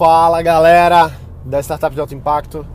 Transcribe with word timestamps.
Fala 0.00 0.40
galera 0.40 1.12
da 1.44 1.60
Startup 1.60 1.94
de 1.94 2.00
Alto 2.00 2.14
Impacto, 2.14 2.66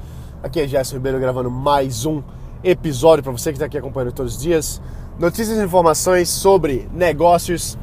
aqui 0.43 0.59
é 0.59 0.67
Gerson 0.67 0.97
Ribeiro 0.97 1.19
gravando 1.19 1.49
mais 1.49 2.05
um 2.05 2.21
episódio 2.63 3.23
para 3.23 3.31
você 3.31 3.49
que 3.49 3.55
está 3.55 3.65
aqui 3.65 3.79
acompanhando 3.79 4.13
todos 4.13 4.35
os 4.35 4.39
dias. 4.39 4.79
Notícias 5.17 5.57
e 5.57 5.63
informações 5.63 6.29
sobre 6.29 6.87
negócios, 6.93 7.79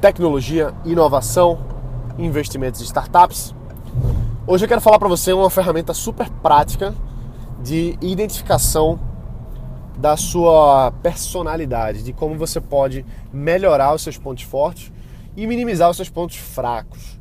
tecnologia, 0.00 0.72
inovação, 0.86 1.58
investimentos 2.16 2.80
em 2.80 2.84
startups. 2.84 3.54
Hoje 4.46 4.64
eu 4.64 4.68
quero 4.70 4.80
falar 4.80 4.98
para 4.98 5.08
você 5.08 5.34
uma 5.34 5.50
ferramenta 5.50 5.92
super 5.92 6.30
prática 6.42 6.94
de 7.62 7.98
identificação 8.00 8.98
da 9.98 10.16
sua 10.16 10.94
personalidade, 11.02 12.02
de 12.02 12.14
como 12.14 12.38
você 12.38 12.58
pode 12.58 13.04
melhorar 13.30 13.94
os 13.94 14.00
seus 14.00 14.16
pontos 14.16 14.44
fortes 14.44 14.90
e 15.36 15.46
minimizar 15.46 15.90
os 15.90 15.96
seus 15.96 16.08
pontos 16.08 16.36
fracos. 16.36 17.17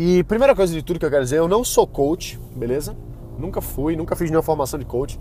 E 0.00 0.22
primeira 0.22 0.54
coisa 0.54 0.72
de 0.72 0.80
tudo 0.80 1.00
que 1.00 1.04
eu 1.04 1.10
quero 1.10 1.24
dizer, 1.24 1.38
eu 1.38 1.48
não 1.48 1.64
sou 1.64 1.84
coach, 1.84 2.38
beleza? 2.54 2.96
Nunca 3.36 3.60
fui, 3.60 3.96
nunca 3.96 4.14
fiz 4.14 4.30
nenhuma 4.30 4.44
formação 4.44 4.78
de 4.78 4.84
coach. 4.84 5.18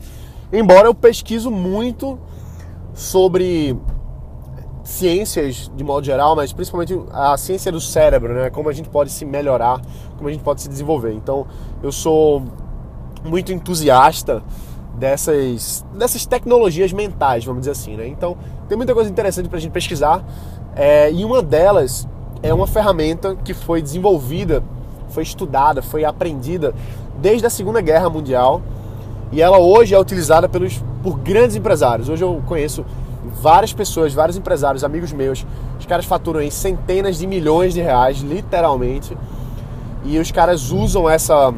Embora 0.54 0.88
eu 0.88 0.94
pesquiso 0.94 1.50
muito 1.50 2.20
sobre 2.94 3.76
ciências 4.84 5.72
de 5.76 5.84
modo 5.84 6.06
geral, 6.06 6.36
mas 6.36 6.54
principalmente 6.54 6.96
a 7.12 7.36
ciência 7.38 7.72
do 7.72 7.82
cérebro, 7.82 8.36
né? 8.36 8.52
Como 8.52 8.70
a 8.70 8.72
gente 8.72 8.88
pode 8.88 9.10
se 9.10 9.26
melhorar, 9.26 9.82
como 10.16 10.30
a 10.30 10.32
gente 10.32 10.44
pode 10.44 10.62
se 10.62 10.70
desenvolver. 10.70 11.14
Então, 11.14 11.48
eu 11.82 11.92
sou 11.92 12.44
muito 13.26 13.52
entusiasta 13.52 14.44
dessas, 14.94 15.84
dessas 15.96 16.24
tecnologias 16.28 16.94
mentais, 16.94 17.44
vamos 17.44 17.62
dizer 17.62 17.72
assim, 17.72 17.98
né? 17.98 18.08
Então, 18.08 18.38
tem 18.70 18.78
muita 18.78 18.94
coisa 18.94 19.10
interessante 19.10 19.50
para 19.50 19.58
a 19.58 19.60
gente 19.60 19.72
pesquisar 19.72 20.24
é, 20.76 21.12
e 21.12 21.26
uma 21.26 21.42
delas 21.42 22.08
é 22.42 22.54
uma 22.54 22.68
ferramenta 22.68 23.36
que 23.36 23.54
foi 23.54 23.82
desenvolvida, 23.82 24.64
foi 25.10 25.24
estudada, 25.24 25.82
foi 25.82 26.06
aprendida 26.06 26.74
desde 27.20 27.46
a 27.46 27.50
Segunda 27.50 27.82
Guerra 27.82 28.10
Mundial 28.10 28.62
e 29.32 29.42
ela 29.42 29.58
hoje 29.58 29.94
é 29.94 30.00
utilizada 30.00 30.48
pelos, 30.48 30.84
por 31.04 31.18
grandes 31.20 31.56
empresários. 31.56 32.10
Hoje 32.10 32.24
eu 32.24 32.42
conheço 32.46 32.86
várias 33.42 33.74
pessoas, 33.74 34.14
vários 34.14 34.38
empresários, 34.38 34.84
amigos 34.84 35.12
meus, 35.12 35.46
os 35.80 35.86
caras 35.86 36.06
faturam 36.06 36.42
em 36.42 36.50
centenas 36.50 37.18
de 37.18 37.28
milhões 37.28 37.74
de 37.74 37.82
reais, 37.82 38.20
literalmente, 38.20 39.18
e 40.06 40.18
os 40.18 40.32
caras 40.32 40.72
usam 40.72 41.10
essa, 41.10 41.54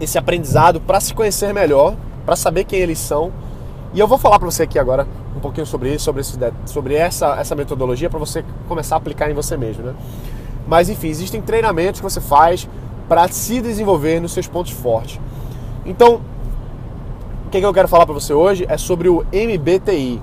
esse 0.00 0.16
aprendizado 0.16 0.80
para 0.80 1.00
se 1.00 1.12
conhecer 1.12 1.52
melhor 1.52 1.96
para 2.24 2.36
saber 2.36 2.64
quem 2.64 2.78
eles 2.78 2.98
são. 2.98 3.32
E 3.92 3.98
eu 3.98 4.06
vou 4.06 4.18
falar 4.18 4.38
para 4.38 4.48
você 4.48 4.62
aqui 4.62 4.78
agora 4.78 5.06
um 5.40 5.42
pouquinho 5.42 5.66
sobre 5.66 5.94
isso, 5.94 6.04
sobre, 6.04 6.20
esse, 6.20 6.38
sobre 6.66 6.94
essa, 6.94 7.34
essa 7.40 7.54
metodologia 7.54 8.10
para 8.10 8.18
você 8.18 8.44
começar 8.68 8.96
a 8.96 8.98
aplicar 8.98 9.30
em 9.30 9.34
você 9.34 9.56
mesmo, 9.56 9.82
né? 9.82 9.94
Mas 10.68 10.90
enfim, 10.90 11.08
existem 11.08 11.40
treinamentos 11.40 11.98
que 11.98 12.04
você 12.04 12.20
faz 12.20 12.68
para 13.08 13.26
se 13.28 13.60
desenvolver 13.60 14.20
nos 14.20 14.32
seus 14.32 14.46
pontos 14.46 14.70
fortes. 14.72 15.18
Então, 15.84 16.20
o 17.46 17.50
que, 17.50 17.58
que 17.58 17.66
eu 17.66 17.72
quero 17.72 17.88
falar 17.88 18.04
para 18.04 18.14
você 18.14 18.34
hoje 18.34 18.66
é 18.68 18.76
sobre 18.76 19.08
o 19.08 19.24
MBTI. 19.32 20.20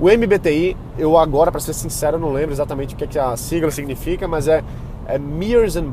O 0.00 0.08
MBTI, 0.08 0.76
eu 0.96 1.18
agora, 1.18 1.50
para 1.50 1.60
ser 1.60 1.74
sincero, 1.74 2.18
não 2.18 2.32
lembro 2.32 2.52
exatamente 2.52 2.94
o 2.94 2.96
que, 2.96 3.06
que 3.06 3.18
a 3.18 3.36
sigla 3.36 3.70
significa, 3.70 4.28
mas 4.28 4.46
é, 4.46 4.62
é 5.06 5.18
Mears 5.18 5.76
and 5.76 5.92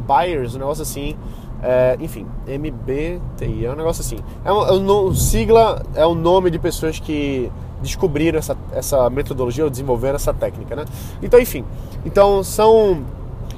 Buyers, 0.00 0.56
um 0.56 0.58
negócio 0.58 0.82
assim. 0.82 1.16
É, 1.62 1.96
enfim, 2.00 2.26
MBTI, 2.46 3.64
é 3.64 3.70
um 3.70 3.76
negócio 3.76 4.00
assim. 4.00 4.18
É 4.44 4.52
um, 4.52 4.66
é 4.66 4.72
um, 4.72 5.14
sigla 5.14 5.82
é 5.94 6.04
o 6.04 6.14
nome 6.14 6.50
de 6.50 6.58
pessoas 6.58 6.98
que 6.98 7.50
descobriram 7.82 8.38
essa, 8.38 8.56
essa 8.72 9.10
metodologia 9.10 9.64
ou 9.64 9.70
desenvolveram 9.70 10.16
essa 10.16 10.32
técnica, 10.32 10.76
né? 10.76 10.84
Então, 11.22 11.40
enfim, 11.40 11.64
então 12.04 12.42
são 12.42 13.04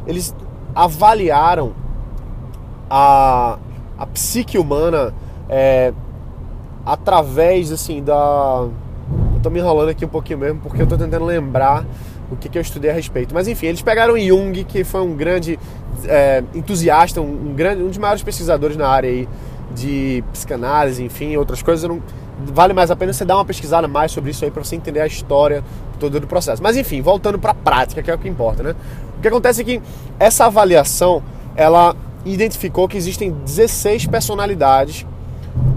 eles 0.06 0.34
avaliaram 0.75 1.72
a, 2.91 3.58
a 3.98 4.06
psique 4.06 4.58
humana 4.58 5.14
é, 5.48 5.92
através 6.84 7.70
assim 7.70 8.02
da 8.02 8.67
eu 9.35 9.40
tô 9.42 9.51
me 9.51 9.61
enrolando 9.61 9.90
aqui 9.90 10.05
um 10.05 10.08
pouquinho 10.08 10.39
mesmo 10.39 10.61
porque 10.61 10.83
eu 10.83 10.86
tô 10.86 10.96
tentando 10.96 11.24
lembrar 11.24 11.85
o 12.30 12.36
que, 12.36 12.48
que 12.48 12.58
eu 12.58 12.62
estudei 12.62 12.91
a 12.91 12.95
respeito. 12.95 13.35
Mas 13.35 13.48
enfim, 13.48 13.67
eles 13.67 13.83
pegaram 13.83 14.18
Jung, 14.18 14.64
que 14.64 14.85
foi 14.85 15.01
um 15.01 15.14
grande 15.14 15.58
é, 16.06 16.42
entusiasta, 16.55 17.20
um, 17.20 17.51
um, 17.51 17.55
grande, 17.55 17.83
um 17.83 17.89
dos 17.89 17.98
maiores 17.98 18.23
pesquisadores 18.23 18.77
na 18.77 18.89
área 18.89 19.08
aí 19.08 19.29
de 19.74 20.24
psicanálise, 20.33 21.02
enfim, 21.02 21.36
outras 21.36 21.62
coisas. 21.62 21.89
Não, 21.89 22.01
vale 22.39 22.72
mais 22.72 22.90
a 22.90 22.96
pena 22.96 23.12
você 23.12 23.24
dar 23.24 23.36
uma 23.36 23.45
pesquisada 23.45 23.86
mais 23.86 24.12
sobre 24.12 24.30
isso 24.30 24.45
aí 24.45 24.50
para 24.50 24.64
você 24.64 24.77
entender 24.77 25.00
a 25.00 25.06
história 25.06 25.62
toda 25.98 26.18
do 26.18 26.27
processo. 26.27 26.62
Mas 26.62 26.77
enfim, 26.77 27.00
voltando 27.00 27.39
para 27.39 27.52
a 27.52 27.55
prática, 27.55 28.02
que 28.02 28.11
é 28.11 28.14
o 28.14 28.18
que 28.18 28.28
importa, 28.28 28.62
né? 28.62 28.74
O 29.18 29.20
que 29.20 29.28
acontece 29.28 29.62
é 29.62 29.64
que 29.64 29.83
essa 30.18 30.46
avaliação, 30.46 31.23
ela 31.56 31.94
identificou 32.24 32.89
que 32.89 32.96
existem 32.96 33.30
16 33.30 34.06
personalidades 34.06 35.06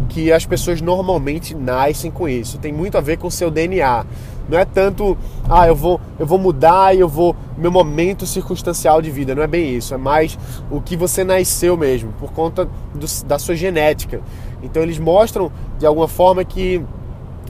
que 0.09 0.31
as 0.31 0.45
pessoas 0.45 0.81
normalmente 0.81 1.53
nascem 1.53 2.09
com 2.09 2.27
isso. 2.27 2.57
Tem 2.57 2.73
muito 2.73 2.97
a 2.97 3.01
ver 3.01 3.17
com 3.17 3.27
o 3.27 3.31
seu 3.31 3.51
DNA. 3.51 4.05
Não 4.49 4.57
é 4.57 4.63
tanto, 4.63 5.17
ah, 5.49 5.67
eu 5.67 5.75
vou, 5.75 5.99
eu 6.17 6.25
vou 6.25 6.39
mudar 6.39 6.95
e 6.95 6.99
eu 6.99 7.07
vou 7.07 7.35
meu 7.57 7.71
momento 7.71 8.25
circunstancial 8.25 9.01
de 9.01 9.11
vida. 9.11 9.35
Não 9.35 9.43
é 9.43 9.47
bem 9.47 9.75
isso. 9.75 9.93
É 9.93 9.97
mais 9.97 10.37
o 10.71 10.81
que 10.81 10.95
você 10.95 11.23
nasceu 11.23 11.75
mesmo, 11.75 12.13
por 12.13 12.31
conta 12.31 12.65
do, 12.95 13.05
da 13.25 13.37
sua 13.37 13.55
genética. 13.55 14.21
Então 14.67 14.83
eles 14.83 14.99
mostram 14.99 15.51
de 15.79 15.85
alguma 15.85 16.07
forma 16.07 16.43
que 16.43 16.83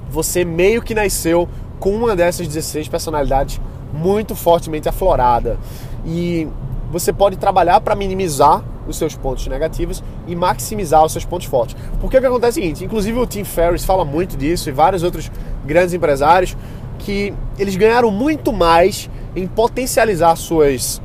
você 0.09 0.45
meio 0.45 0.81
que 0.81 0.93
nasceu 0.93 1.49
com 1.79 1.91
uma 1.91 2.15
dessas 2.15 2.47
16 2.47 2.87
personalidades 2.87 3.59
muito 3.93 4.35
fortemente 4.35 4.87
aflorada. 4.87 5.57
E 6.05 6.47
você 6.91 7.11
pode 7.11 7.37
trabalhar 7.37 7.81
para 7.81 7.95
minimizar 7.95 8.63
os 8.87 8.97
seus 8.97 9.15
pontos 9.15 9.45
negativos 9.47 10.01
e 10.25 10.35
maximizar 10.35 11.03
os 11.03 11.11
seus 11.11 11.25
pontos 11.25 11.47
fortes. 11.47 11.75
Porque 11.99 12.17
o 12.17 12.21
que 12.21 12.25
acontece 12.25 12.59
é 12.59 12.61
o 12.61 12.63
seguinte, 12.63 12.85
inclusive 12.85 13.19
o 13.19 13.25
Tim 13.25 13.43
Ferriss 13.43 13.83
fala 13.83 14.05
muito 14.05 14.37
disso 14.37 14.69
e 14.69 14.71
vários 14.71 15.03
outros 15.03 15.29
grandes 15.65 15.93
empresários 15.93 16.55
que 16.99 17.33
eles 17.59 17.75
ganharam 17.75 18.09
muito 18.09 18.53
mais 18.53 19.09
em 19.35 19.45
potencializar 19.45 20.35
suas 20.35 21.01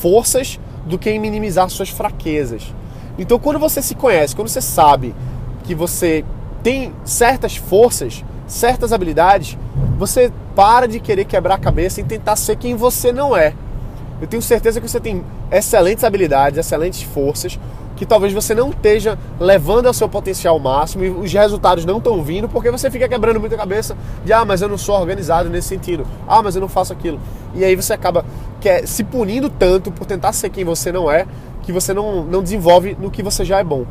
forças 0.00 0.58
do 0.84 0.98
que 0.98 1.10
em 1.10 1.18
minimizar 1.18 1.70
suas 1.70 1.88
fraquezas. 1.88 2.74
Então, 3.18 3.38
quando 3.38 3.58
você 3.58 3.80
se 3.82 3.94
conhece, 3.94 4.34
quando 4.34 4.48
você 4.48 4.60
sabe 4.60 5.14
que 5.62 5.74
você 5.74 6.24
tem 6.62 6.92
certas 7.04 7.56
forças, 7.56 8.24
certas 8.46 8.92
habilidades, 8.92 9.56
você 9.98 10.32
para 10.54 10.86
de 10.86 11.00
querer 11.00 11.24
quebrar 11.24 11.54
a 11.54 11.58
cabeça 11.58 12.00
e 12.00 12.04
tentar 12.04 12.36
ser 12.36 12.56
quem 12.56 12.74
você 12.74 13.12
não 13.12 13.36
é. 13.36 13.54
Eu 14.20 14.26
tenho 14.28 14.42
certeza 14.42 14.80
que 14.80 14.88
você 14.88 15.00
tem 15.00 15.24
excelentes 15.50 16.04
habilidades, 16.04 16.58
excelentes 16.58 17.02
forças, 17.02 17.58
que 17.96 18.06
talvez 18.06 18.32
você 18.32 18.54
não 18.54 18.70
esteja 18.70 19.18
levando 19.38 19.86
ao 19.86 19.94
seu 19.94 20.08
potencial 20.08 20.58
máximo 20.58 21.04
e 21.04 21.10
os 21.10 21.32
resultados 21.32 21.84
não 21.84 21.98
estão 21.98 22.22
vindo 22.22 22.48
porque 22.48 22.70
você 22.70 22.90
fica 22.90 23.08
quebrando 23.08 23.38
muita 23.38 23.56
cabeça 23.56 23.96
de 24.24 24.32
ah, 24.32 24.44
mas 24.44 24.62
eu 24.62 24.68
não 24.68 24.78
sou 24.78 24.98
organizado 24.98 25.48
nesse 25.48 25.68
sentido, 25.68 26.06
ah, 26.26 26.42
mas 26.42 26.54
eu 26.54 26.60
não 26.60 26.68
faço 26.68 26.92
aquilo. 26.92 27.20
E 27.54 27.64
aí 27.64 27.76
você 27.76 27.92
acaba 27.92 28.24
quer, 28.60 28.86
se 28.86 29.04
punindo 29.04 29.50
tanto 29.50 29.90
por 29.90 30.06
tentar 30.06 30.32
ser 30.32 30.50
quem 30.50 30.64
você 30.64 30.90
não 30.90 31.10
é, 31.10 31.26
que 31.62 31.72
você 31.72 31.92
não, 31.92 32.24
não 32.24 32.42
desenvolve 32.42 32.96
no 32.98 33.10
que 33.10 33.22
você 33.22 33.44
já 33.44 33.58
é 33.58 33.64
bom. 33.64 33.84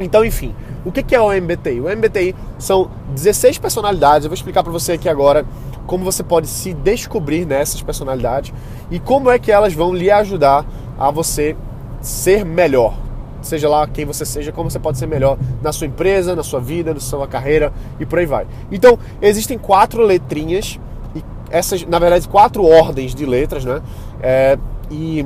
Então, 0.00 0.24
enfim, 0.24 0.54
o 0.84 0.90
que 0.90 1.14
é 1.14 1.20
o 1.20 1.30
MBTI? 1.30 1.80
O 1.80 1.84
MBTI 1.84 2.34
são 2.58 2.90
16 3.14 3.58
personalidades, 3.58 4.24
eu 4.24 4.30
vou 4.30 4.34
explicar 4.34 4.62
para 4.62 4.72
você 4.72 4.92
aqui 4.92 5.08
agora 5.08 5.46
como 5.86 6.04
você 6.04 6.22
pode 6.22 6.46
se 6.46 6.72
descobrir 6.72 7.46
nessas 7.46 7.82
personalidades 7.82 8.52
e 8.90 8.98
como 8.98 9.30
é 9.30 9.38
que 9.38 9.52
elas 9.52 9.72
vão 9.72 9.94
lhe 9.94 10.10
ajudar 10.10 10.64
a 10.98 11.10
você 11.10 11.56
ser 12.00 12.44
melhor, 12.44 12.94
seja 13.40 13.68
lá 13.68 13.86
quem 13.86 14.04
você 14.04 14.24
seja, 14.24 14.52
como 14.52 14.70
você 14.70 14.78
pode 14.78 14.98
ser 14.98 15.06
melhor 15.06 15.38
na 15.62 15.72
sua 15.72 15.86
empresa, 15.86 16.34
na 16.34 16.42
sua 16.42 16.60
vida, 16.60 16.92
na 16.92 17.00
sua 17.00 17.26
carreira 17.26 17.72
e 18.00 18.06
por 18.06 18.18
aí 18.18 18.26
vai. 18.26 18.46
Então, 18.70 18.98
existem 19.20 19.58
quatro 19.58 20.02
letrinhas, 20.02 20.78
e 21.14 21.22
essas, 21.50 21.84
na 21.86 21.98
verdade, 21.98 22.28
quatro 22.28 22.64
ordens 22.64 23.14
de 23.14 23.24
letras, 23.24 23.64
né? 23.64 23.80
É, 24.22 24.58
e 24.90 25.24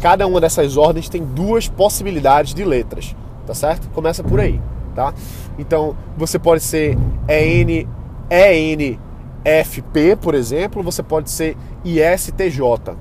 cada 0.00 0.26
uma 0.26 0.40
dessas 0.40 0.76
ordens 0.76 1.08
tem 1.08 1.22
duas 1.22 1.68
possibilidades 1.68 2.54
de 2.54 2.64
letras, 2.64 3.14
tá 3.52 3.54
certo? 3.54 3.88
Começa 3.90 4.24
por 4.24 4.40
aí, 4.40 4.60
tá? 4.94 5.12
Então, 5.58 5.94
você 6.16 6.38
pode 6.38 6.62
ser 6.62 6.96
EN, 7.28 7.86
ENFP, 8.30 10.16
por 10.20 10.34
exemplo, 10.34 10.82
você 10.82 11.02
pode 11.02 11.30
ser 11.30 11.56
ISTJ, 11.84 12.96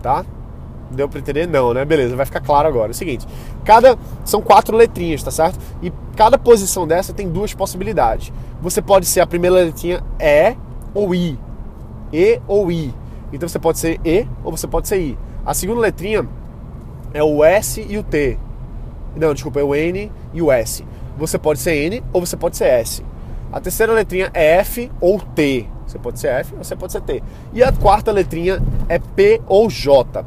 tá? 0.00 0.24
Deu 0.92 1.08
para 1.08 1.18
entender? 1.18 1.48
Não, 1.48 1.74
né? 1.74 1.84
Beleza, 1.84 2.14
vai 2.14 2.24
ficar 2.24 2.40
claro 2.40 2.68
agora. 2.68 2.90
É 2.90 2.92
o 2.92 2.94
seguinte, 2.94 3.26
cada 3.64 3.98
são 4.24 4.40
quatro 4.40 4.76
letrinhas, 4.76 5.22
tá 5.22 5.30
certo? 5.30 5.58
E 5.82 5.92
cada 6.14 6.38
posição 6.38 6.86
dessa 6.86 7.12
tem 7.12 7.28
duas 7.28 7.52
possibilidades. 7.52 8.32
Você 8.62 8.80
pode 8.80 9.06
ser 9.06 9.20
a 9.20 9.26
primeira 9.26 9.56
letrinha 9.56 10.04
E 10.20 10.56
ou 10.94 11.12
I. 11.12 11.36
E 12.12 12.40
ou 12.46 12.70
I. 12.70 12.94
Então 13.32 13.48
você 13.48 13.58
pode 13.58 13.78
ser 13.80 14.00
E 14.04 14.28
ou 14.44 14.56
você 14.56 14.68
pode 14.68 14.86
ser 14.86 15.00
I. 15.00 15.18
A 15.44 15.52
segunda 15.52 15.80
letrinha 15.80 16.28
é 17.12 17.24
o 17.24 17.42
S 17.42 17.84
e 17.88 17.98
o 17.98 18.04
T. 18.04 18.38
Não, 19.16 19.32
desculpa, 19.32 19.60
é 19.60 19.62
o 19.62 19.74
N 19.74 20.10
e 20.32 20.42
o 20.42 20.50
S. 20.50 20.84
Você 21.16 21.38
pode 21.38 21.60
ser 21.60 21.74
N 21.74 22.02
ou 22.12 22.24
você 22.24 22.36
pode 22.36 22.56
ser 22.56 22.64
S. 22.64 23.04
A 23.52 23.60
terceira 23.60 23.92
letrinha 23.92 24.30
é 24.34 24.56
F 24.56 24.90
ou 25.00 25.20
T. 25.20 25.66
Você 25.86 25.98
pode 25.98 26.18
ser 26.18 26.28
F 26.28 26.54
ou 26.54 26.64
você 26.64 26.74
pode 26.74 26.92
ser 26.92 27.00
T. 27.02 27.22
E 27.52 27.62
a 27.62 27.72
quarta 27.72 28.10
letrinha 28.10 28.60
é 28.88 28.98
P 28.98 29.40
ou 29.46 29.70
J 29.70 30.24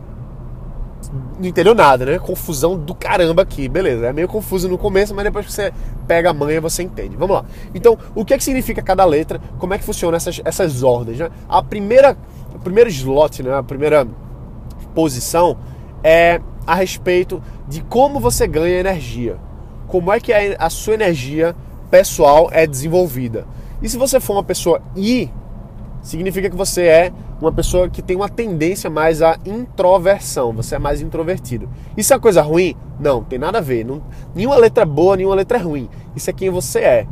não 1.40 1.48
entendeu 1.48 1.76
nada, 1.76 2.06
né? 2.06 2.20
Confusão 2.20 2.78
do 2.78 2.94
caramba 2.96 3.42
aqui, 3.42 3.68
beleza. 3.68 4.08
É 4.08 4.14
meio 4.14 4.28
confuso 4.28 4.68
no 4.68 4.78
começo, 4.78 5.14
mas 5.14 5.24
depois 5.24 5.46
que 5.46 5.52
você 5.52 5.72
pega 6.08 6.30
a 6.30 6.34
manha 6.34 6.60
você 6.60 6.84
entende. 6.84 7.16
Vamos 7.16 7.36
lá. 7.36 7.46
Então, 7.74 7.98
o 8.16 8.26
que, 8.26 8.34
é 8.34 8.38
que 8.38 8.44
significa 8.44 8.82
cada 8.82 9.06
letra? 9.06 9.40
Como 9.60 9.74
é 9.74 9.78
que 9.78 9.84
funciona 9.84 10.18
essas, 10.18 10.42
essas 10.44 10.84
ordens? 10.84 11.20
Né? 11.20 11.30
A 11.48 11.62
primeira, 11.62 12.18
o 12.54 12.60
primeiro 12.60 12.90
slot, 12.90 13.44
né? 13.44 13.56
A 13.56 13.64
primeira 13.64 14.08
posição 14.94 15.58
é 16.04 16.42
a 16.66 16.76
respeito 16.76 17.42
de 17.68 17.82
como 17.82 18.20
você 18.20 18.48
ganha 18.48 18.80
energia. 18.80 19.38
Como 19.88 20.12
é 20.12 20.20
que 20.20 20.34
a, 20.34 20.56
a 20.60 20.70
sua 20.70 20.94
energia 20.94 21.56
pessoal 21.90 22.50
é 22.52 22.68
desenvolvida. 22.68 23.46
E 23.82 23.90
se 23.90 23.98
você 23.98 24.20
for 24.20 24.34
uma 24.34 24.44
pessoa 24.44 24.82
I, 24.96 25.30
significa 26.02 26.50
que 26.50 26.56
você 26.56 26.84
é 26.84 27.12
uma 27.40 27.52
pessoa 27.52 27.90
que 27.90 28.02
tem 28.02 28.16
uma 28.16 28.30
tendência 28.30 28.90
mais 28.90 29.22
à 29.22 29.38
introversão, 29.46 30.52
você 30.52 30.76
é 30.76 30.80
mais 30.80 31.02
introvertido. 31.02 31.70
Isso 31.96 32.14
é 32.14 32.20
coisa 32.20 32.42
ruim? 32.42 32.76
Não, 33.00 33.24
tem 33.24 33.38
nada 33.38 33.60
a 33.60 33.62
ver. 33.62 33.86
Não, 33.86 34.02
nenhuma 34.34 34.56
letra 34.56 34.84
é 34.84 34.86
boa, 34.86 35.16
nenhuma 35.16 35.36
letra 35.36 35.58
é 35.58 35.62
ruim. 35.62 35.90
Isso 36.16 36.30
é 36.30 36.34
quem 36.34 36.50
você 36.50 36.80
é. 36.80 37.08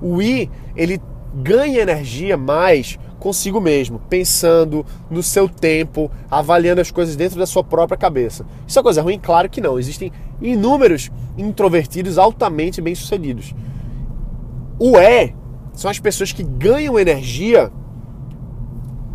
O 0.00 0.22
I, 0.22 0.50
ele 0.76 1.00
ganha 1.34 1.82
energia 1.82 2.36
mais 2.36 2.98
consigo 3.24 3.58
mesmo, 3.58 3.98
pensando 4.00 4.84
no 5.10 5.22
seu 5.22 5.48
tempo, 5.48 6.10
avaliando 6.30 6.82
as 6.82 6.90
coisas 6.90 7.16
dentro 7.16 7.38
da 7.38 7.46
sua 7.46 7.64
própria 7.64 7.96
cabeça. 7.96 8.44
Isso 8.66 8.78
é 8.78 8.82
coisa 8.82 9.00
ruim? 9.00 9.18
Claro 9.18 9.48
que 9.48 9.62
não. 9.62 9.78
Existem 9.78 10.12
inúmeros 10.42 11.10
introvertidos 11.38 12.18
altamente 12.18 12.82
bem-sucedidos. 12.82 13.54
O 14.78 14.98
E 14.98 15.34
são 15.72 15.90
as 15.90 15.98
pessoas 15.98 16.32
que 16.32 16.42
ganham 16.42 16.98
energia 16.98 17.72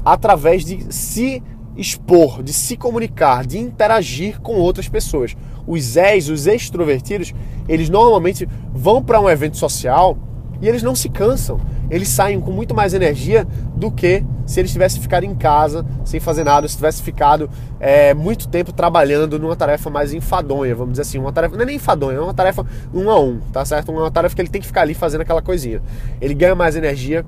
através 0.04 0.66
de 0.66 0.92
se 0.92 1.44
expor, 1.78 2.42
de 2.42 2.52
se 2.52 2.76
comunicar, 2.76 3.46
de 3.46 3.60
interagir 3.60 4.42
com 4.42 4.56
outras 4.56 4.90
pessoas. 4.90 5.38
Os 5.68 5.84
Zés, 5.84 6.30
os 6.30 6.48
extrovertidos, 6.48 7.32
eles 7.68 7.90
normalmente 7.90 8.50
vão 8.74 9.04
para 9.04 9.22
um 9.22 9.30
evento 9.30 9.56
social 9.56 10.18
e 10.60 10.68
eles 10.68 10.82
não 10.82 10.96
se 10.96 11.10
cansam. 11.10 11.60
Eles 11.90 12.08
saem 12.10 12.40
com 12.40 12.52
muito 12.52 12.74
mais 12.76 12.94
energia 12.94 13.48
do 13.76 13.92
que 13.92 14.24
se 14.46 14.60
eles 14.60 14.72
tivessem 14.72 15.02
ficado 15.02 15.24
em 15.24 15.36
casa 15.36 15.86
sem 16.04 16.20
fazer 16.20 16.44
nada, 16.44 16.68
se 16.68 16.76
tivesse 16.76 17.02
ficado 17.02 17.50
é, 17.80 18.14
muito 18.14 18.48
tempo 18.48 18.72
trabalhando 18.74 19.38
numa 19.38 19.56
tarefa 19.56 19.90
mais 19.90 20.14
enfadonha, 20.14 20.76
vamos 20.76 20.94
dizer 20.94 21.04
assim, 21.04 21.20
uma 21.20 21.32
tarefa 21.32 21.56
não 21.56 21.64
é 21.64 21.66
nem 21.66 21.76
enfadonha, 21.76 22.18
é 22.18 22.22
uma 22.22 22.34
tarefa 22.34 22.66
um 22.94 23.10
a 23.10 23.20
um, 23.20 23.40
tá 23.52 23.64
certo? 23.64 23.92
Uma 23.92 24.10
tarefa 24.10 24.36
que 24.36 24.42
ele 24.42 24.50
tem 24.50 24.62
que 24.62 24.68
ficar 24.68 24.82
ali 24.82 24.94
fazendo 24.94 25.22
aquela 25.22 25.42
coisinha. 25.42 25.82
Ele 26.20 26.34
ganha 26.34 26.56
mais 26.56 26.76
energia 26.76 27.26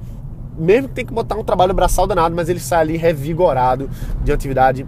mesmo 0.58 0.90
que 0.90 0.96
tem 0.96 1.06
que 1.06 1.14
botar 1.14 1.36
um 1.36 1.44
trabalho 1.44 1.74
braçal 1.74 2.06
danado, 2.06 2.36
mas 2.36 2.50
ele 2.50 2.60
sai 2.60 2.82
ali 2.82 2.98
revigorado 2.98 3.90
de 4.24 4.32
atividade 4.32 4.86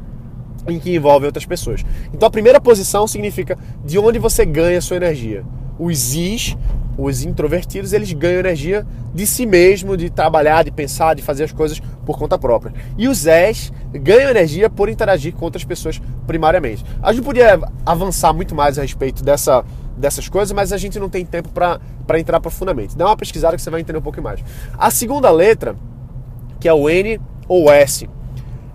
em 0.68 0.80
que 0.80 0.96
envolve 0.96 1.26
outras 1.26 1.46
pessoas. 1.46 1.84
Então 2.14 2.28
a 2.28 2.32
primeira 2.32 2.60
posição 2.60 3.08
significa 3.08 3.58
de 3.84 3.98
onde 4.00 4.20
você 4.20 4.46
ganha 4.46 4.80
sua 4.82 4.98
energia. 4.98 5.44
Os 5.78 6.14
Is, 6.14 6.56
os 6.98 7.24
introvertidos, 7.24 7.94
eles 7.94 8.12
ganham 8.14 8.40
energia 8.40 8.86
de 9.14 9.26
si 9.26 9.46
mesmo, 9.46 9.98
de 9.98 10.10
trabalhar, 10.10 10.64
de 10.64 10.72
pensar, 10.72 11.16
de 11.16 11.22
fazer 11.22 11.46
as 11.46 11.52
coisas 11.52 11.80
por 12.06 12.18
conta 12.18 12.38
própria. 12.38 12.74
E 12.98 13.08
os 13.08 13.26
Es 13.26 13.72
ganham 13.92 14.30
energia 14.30 14.70
por 14.70 14.90
interagir 14.90 15.34
com 15.34 15.46
outras 15.46 15.64
pessoas 15.64 16.02
primariamente. 16.28 16.84
A 17.02 17.12
gente 17.12 17.24
podia 17.24 17.60
avançar 17.86 18.34
muito 18.34 18.56
mais 18.56 18.78
a 18.78 18.82
respeito 18.82 19.24
dessa 19.24 19.64
dessas 19.96 20.28
coisas, 20.28 20.52
mas 20.52 20.74
a 20.74 20.78
gente 20.78 21.00
não 21.00 21.08
tem 21.08 21.24
tempo 21.24 21.50
para 21.50 22.20
entrar 22.20 22.40
profundamente. 22.40 22.98
Dá 22.98 23.06
uma 23.06 23.16
pesquisada 23.16 23.56
que 23.56 23.62
você 23.62 23.70
vai 23.70 23.82
entender 23.82 24.00
um 24.00 24.02
pouco 24.02 24.22
mais. 24.22 24.44
A 24.78 24.90
segunda 24.90 25.30
letra, 25.30 25.76
que 26.60 26.68
é 26.68 26.74
o 26.74 26.90
N 26.90 27.20
ou 27.48 27.72
S, 27.72 28.10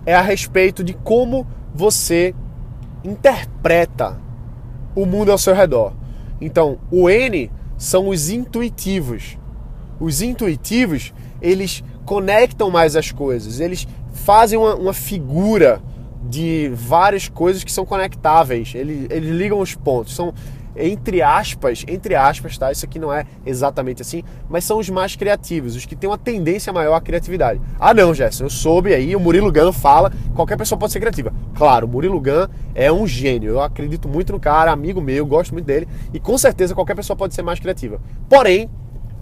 é 0.05 0.15
a 0.15 0.21
respeito 0.21 0.81
de 0.81 0.93
como 0.93 1.45
você 1.75 2.33
interpreta 3.03 4.17
o 4.95 5.05
mundo 5.05 5.31
ao 5.31 5.37
seu 5.37 5.53
redor. 5.53 5.93
Então, 6.41 6.77
o 6.89 7.09
N 7.09 7.51
são 7.79 8.09
os 8.09 8.29
intuitivos. 8.29 9.37
Os 9.99 10.21
intuitivos, 10.21 11.13
eles 11.41 11.83
conectam 12.05 12.69
mais 12.69 12.95
as 12.95 13.11
coisas, 13.11 13.59
eles 13.59 13.87
fazem 14.13 14.59
uma, 14.59 14.75
uma 14.75 14.93
figura 14.93 15.81
de 16.21 16.69
várias 16.73 17.27
coisas 17.27 17.63
que 17.63 17.71
são 17.71 17.85
conectáveis, 17.85 18.73
eles, 18.75 19.07
eles 19.09 19.29
ligam 19.29 19.59
os 19.59 19.75
pontos, 19.75 20.15
são 20.15 20.33
entre 20.75 21.21
aspas, 21.21 21.83
entre 21.87 22.15
aspas, 22.15 22.57
tá? 22.57 22.71
Isso 22.71 22.85
aqui 22.85 22.97
não 22.97 23.11
é 23.11 23.25
exatamente 23.45 24.01
assim, 24.01 24.23
mas 24.47 24.63
são 24.63 24.79
os 24.79 24.89
mais 24.89 25.15
criativos, 25.15 25.75
os 25.75 25.85
que 25.85 25.95
têm 25.95 26.09
uma 26.09 26.17
tendência 26.17 26.71
maior 26.71 26.95
à 26.95 27.01
criatividade. 27.01 27.59
Ah, 27.79 27.93
não, 27.93 28.13
Gerson, 28.13 28.45
eu 28.45 28.49
soube 28.49 28.93
aí, 28.93 29.15
o 29.15 29.19
Murilo 29.19 29.51
Gun 29.51 29.73
fala, 29.73 30.11
qualquer 30.33 30.57
pessoa 30.57 30.79
pode 30.79 30.93
ser 30.93 30.99
criativa. 30.99 31.33
Claro, 31.55 31.85
o 31.85 31.89
Murilo 31.89 32.19
Gun 32.19 32.47
é 32.73 32.91
um 32.91 33.05
gênio, 33.05 33.51
eu 33.51 33.61
acredito 33.61 34.07
muito 34.07 34.31
no 34.31 34.39
cara, 34.39 34.71
amigo 34.71 35.01
meu, 35.01 35.25
gosto 35.25 35.51
muito 35.53 35.65
dele, 35.65 35.87
e 36.13 36.19
com 36.19 36.37
certeza 36.37 36.73
qualquer 36.73 36.95
pessoa 36.95 37.17
pode 37.17 37.33
ser 37.33 37.41
mais 37.41 37.59
criativa. 37.59 37.99
Porém, 38.29 38.69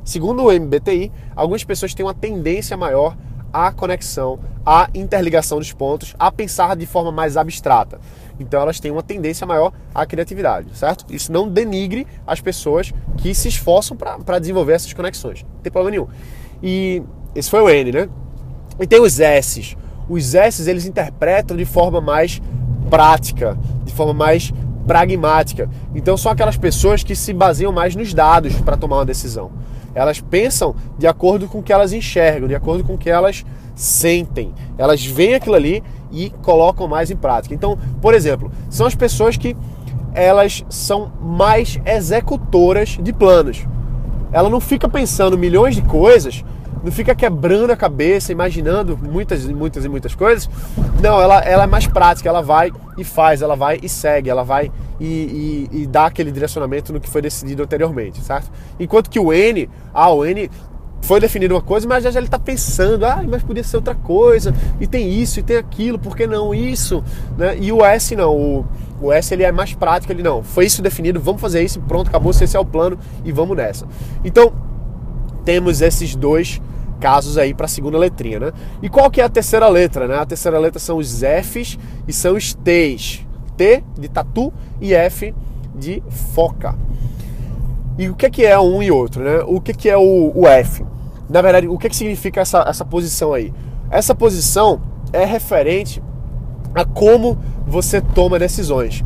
segundo 0.04 0.44
o 0.44 0.52
MBTI, 0.52 1.12
algumas 1.36 1.64
pessoas 1.64 1.94
têm 1.94 2.06
uma 2.06 2.14
tendência 2.14 2.78
maior 2.78 3.18
à 3.52 3.72
conexão, 3.72 4.40
à 4.66 4.90
interligação 4.94 5.60
dos 5.60 5.72
pontos, 5.72 6.16
a 6.20 6.32
pensar 6.32 6.76
de 6.76 6.86
forma 6.86 7.12
mais 7.12 7.38
abstrata. 7.38 8.00
Então 8.40 8.62
elas 8.62 8.80
têm 8.80 8.92
uma 8.92 9.04
tendência 9.04 9.48
maior 9.48 9.72
à 9.94 10.06
criatividade, 10.06 10.70
certo? 10.74 11.06
Isso 11.10 11.32
não 11.32 11.50
denigre 11.50 12.06
as 12.26 12.40
pessoas 12.40 12.94
que 13.18 13.34
se 13.34 13.48
esforçam 13.48 13.98
para 13.98 14.40
desenvolver 14.40 14.74
essas 14.74 14.94
conexões. 14.94 15.44
Não 15.44 15.62
tem 15.62 15.72
problema 15.72 15.92
nenhum. 15.92 16.08
E 16.62 17.02
esse 17.36 17.50
foi 17.50 17.62
o 17.62 17.70
N, 17.70 17.92
né? 17.92 18.10
E 18.80 18.86
tem 18.86 19.02
os 19.02 19.20
S's. 19.20 19.76
Os 20.08 20.34
S's 20.34 20.68
eles 20.68 20.86
interpretam 20.86 21.58
de 21.58 21.66
forma 21.66 22.00
mais 22.00 22.42
prática, 22.90 23.58
de 23.84 23.94
forma 23.94 24.14
mais 24.14 24.54
pragmática. 24.86 25.70
Então 25.94 26.16
são 26.16 26.32
aquelas 26.32 26.58
pessoas 26.58 27.04
que 27.04 27.16
se 27.16 27.34
baseiam 27.34 27.72
mais 27.72 27.96
nos 27.96 28.14
dados 28.14 28.56
para 28.62 28.78
tomar 28.78 28.98
uma 28.98 29.06
decisão. 29.06 29.52
Elas 29.94 30.20
pensam 30.20 30.76
de 30.98 31.08
acordo 31.08 31.48
com 31.48 31.60
o 31.60 31.64
que 31.64 31.74
elas 31.74 31.94
enxergam, 31.94 32.48
de 32.48 32.56
acordo 32.56 32.84
com 32.84 32.94
o 32.94 32.98
que 32.98 33.10
elas 33.10 33.46
sentem. 33.76 34.54
Elas 34.78 35.06
veem 35.06 35.36
aquilo 35.36 35.56
ali 35.56 35.84
e 36.12 36.30
colocam 36.42 36.88
mais 36.88 37.12
em 37.12 37.16
prática. 37.16 37.54
Então, 37.54 37.78
por 38.02 38.14
exemplo, 38.14 38.52
são 38.70 38.86
as 38.88 38.96
pessoas 38.96 39.38
que 39.38 39.56
elas 40.14 40.66
são 40.70 41.12
mais 41.22 41.80
executoras 41.86 42.98
de 43.02 43.14
planos. 43.14 43.66
Ela 44.32 44.50
não 44.50 44.60
fica 44.60 44.90
pensando 44.90 45.38
milhões 45.38 45.76
de 45.76 45.82
coisas, 45.84 46.44
não 46.84 46.92
fica 46.92 47.16
quebrando 47.16 47.72
a 47.72 47.76
cabeça, 47.76 48.32
imaginando 48.32 48.98
muitas 48.98 49.46
e 49.46 49.54
muitas 49.54 49.86
e 49.86 49.90
muitas 49.90 50.16
coisas. 50.16 50.50
Não, 51.02 51.22
ela, 51.22 51.40
ela 51.42 51.64
é 51.64 51.68
mais 51.68 51.88
prática, 51.88 52.30
ela 52.30 52.42
vai 52.42 52.72
e 52.98 53.04
faz, 53.04 53.42
ela 53.42 53.56
vai 53.56 53.80
e 53.82 53.90
segue, 53.90 54.30
ela 54.30 54.44
vai 54.44 54.72
e, 55.00 55.68
e, 55.72 55.82
e 55.82 55.88
dá 55.88 56.06
aquele 56.06 56.32
direcionamento 56.32 56.92
no 56.92 57.00
que 57.00 57.10
foi 57.10 57.22
decidido 57.22 57.64
anteriormente, 57.64 58.22
certo? 58.22 58.52
Enquanto 58.80 59.10
que 59.10 59.20
o 59.20 59.32
N, 59.32 59.70
ah, 59.94 60.12
o 60.12 60.26
N 60.26 60.50
foi 61.02 61.20
definido 61.20 61.54
uma 61.56 61.62
coisa, 61.62 61.88
mas 61.88 62.04
já, 62.04 62.12
já 62.12 62.20
ele 62.20 62.28
está 62.28 62.40
pensando, 62.40 63.06
ah, 63.06 63.24
mas 63.28 63.44
podia 63.44 63.64
ser 63.64 63.78
outra 63.78 63.96
coisa, 63.96 64.54
e 64.80 64.88
tem 64.88 65.10
isso, 65.10 65.40
e 65.40 65.44
tem 65.44 65.58
aquilo, 65.58 65.98
por 66.00 66.16
que 66.16 66.28
não 66.28 66.54
isso? 66.54 67.04
Né? 67.38 67.58
E 67.60 67.72
o 67.72 67.86
S 67.86 68.16
não, 68.16 68.36
o, 68.36 68.66
o 69.02 69.12
S 69.12 69.34
ele 69.34 69.44
é 69.44 69.52
mais 69.52 69.74
prático, 69.74 70.12
ele 70.12 70.24
não, 70.24 70.44
foi 70.44 70.66
isso 70.66 70.82
definido, 70.82 71.20
vamos 71.20 71.40
fazer 71.40 71.64
isso, 71.64 71.80
pronto, 71.82 72.10
acabou, 72.10 72.32
esse 72.32 72.58
é 72.58 72.60
o 72.60 72.66
plano 72.66 72.98
e 73.24 73.32
vamos 73.32 73.56
nessa. 73.56 73.88
Então, 74.24 74.52
temos 75.48 75.82
esses 75.82 76.14
dois 76.14 76.62
casos 77.00 77.38
aí 77.38 77.54
para 77.54 77.68
a 77.68 77.70
segunda 77.70 77.98
letrinha, 77.98 78.38
né? 78.38 78.52
E 78.82 78.90
qual 78.90 79.10
que 79.10 79.22
é 79.22 79.24
a 79.24 79.30
terceira 79.30 79.70
letra, 79.70 80.06
né? 80.06 80.18
A 80.18 80.26
terceira 80.26 80.60
letra 80.60 80.78
são 80.78 80.98
os 80.98 81.22
Fs 81.22 81.80
e 82.06 82.12
são 82.12 82.36
os 82.36 82.54
Ts. 82.54 83.26
T 83.56 83.82
de 83.98 84.10
tatu 84.10 84.52
e 84.82 84.94
F 84.94 85.34
de 85.74 86.04
foca. 86.10 86.76
E 87.98 88.10
o 88.10 88.16
que, 88.16 88.30
que 88.30 88.46
é 88.46 88.60
um 88.60 88.84
e 88.84 88.92
outro, 88.92 89.24
né? 89.24 89.40
O 89.48 89.62
que, 89.62 89.74
que 89.74 89.90
é 89.90 89.96
o, 89.96 90.34
o 90.36 90.46
F? 90.46 90.84
Na 91.30 91.42
verdade, 91.42 91.66
o 91.70 91.78
que, 91.78 91.88
que 91.88 91.96
significa 91.96 92.42
essa, 92.42 92.66
essa 92.68 92.84
posição 92.84 93.32
aí? 93.32 93.54
Essa 93.90 94.14
posição 94.14 94.82
é 95.14 95.24
referente 95.24 96.04
a 96.76 96.84
como 96.84 97.38
você 97.66 98.02
toma 98.02 98.38
decisões. 98.38 99.02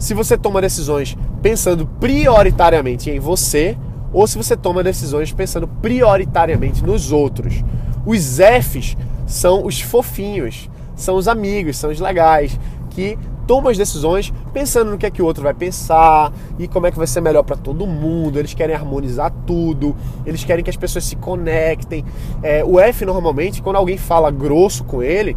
Se 0.00 0.14
você 0.14 0.36
toma 0.36 0.60
decisões 0.60 1.16
pensando 1.40 1.86
prioritariamente 2.00 3.08
em 3.08 3.20
você, 3.20 3.78
ou 4.12 4.26
se 4.26 4.36
você 4.36 4.56
toma 4.56 4.82
decisões 4.82 5.32
pensando 5.32 5.66
prioritariamente 5.66 6.84
nos 6.84 7.12
outros. 7.12 7.62
Os 8.04 8.38
Fs 8.38 8.96
são 9.26 9.64
os 9.64 9.80
fofinhos, 9.80 10.70
são 10.94 11.16
os 11.16 11.28
amigos, 11.28 11.76
são 11.76 11.90
os 11.90 12.00
legais, 12.00 12.58
que 12.90 13.18
tomam 13.46 13.70
as 13.70 13.78
decisões 13.78 14.32
pensando 14.52 14.90
no 14.90 14.98
que 14.98 15.06
é 15.06 15.10
que 15.10 15.22
o 15.22 15.24
outro 15.24 15.42
vai 15.42 15.54
pensar 15.54 16.32
e 16.58 16.66
como 16.66 16.86
é 16.86 16.90
que 16.90 16.98
vai 16.98 17.06
ser 17.06 17.20
melhor 17.20 17.42
para 17.42 17.56
todo 17.56 17.86
mundo. 17.86 18.38
Eles 18.38 18.54
querem 18.54 18.74
harmonizar 18.74 19.32
tudo, 19.46 19.94
eles 20.24 20.44
querem 20.44 20.64
que 20.64 20.70
as 20.70 20.76
pessoas 20.76 21.04
se 21.04 21.16
conectem. 21.16 22.04
É, 22.42 22.64
o 22.64 22.80
F 22.80 23.04
normalmente, 23.04 23.62
quando 23.62 23.76
alguém 23.76 23.96
fala 23.96 24.30
grosso 24.30 24.84
com 24.84 25.02
ele, 25.02 25.36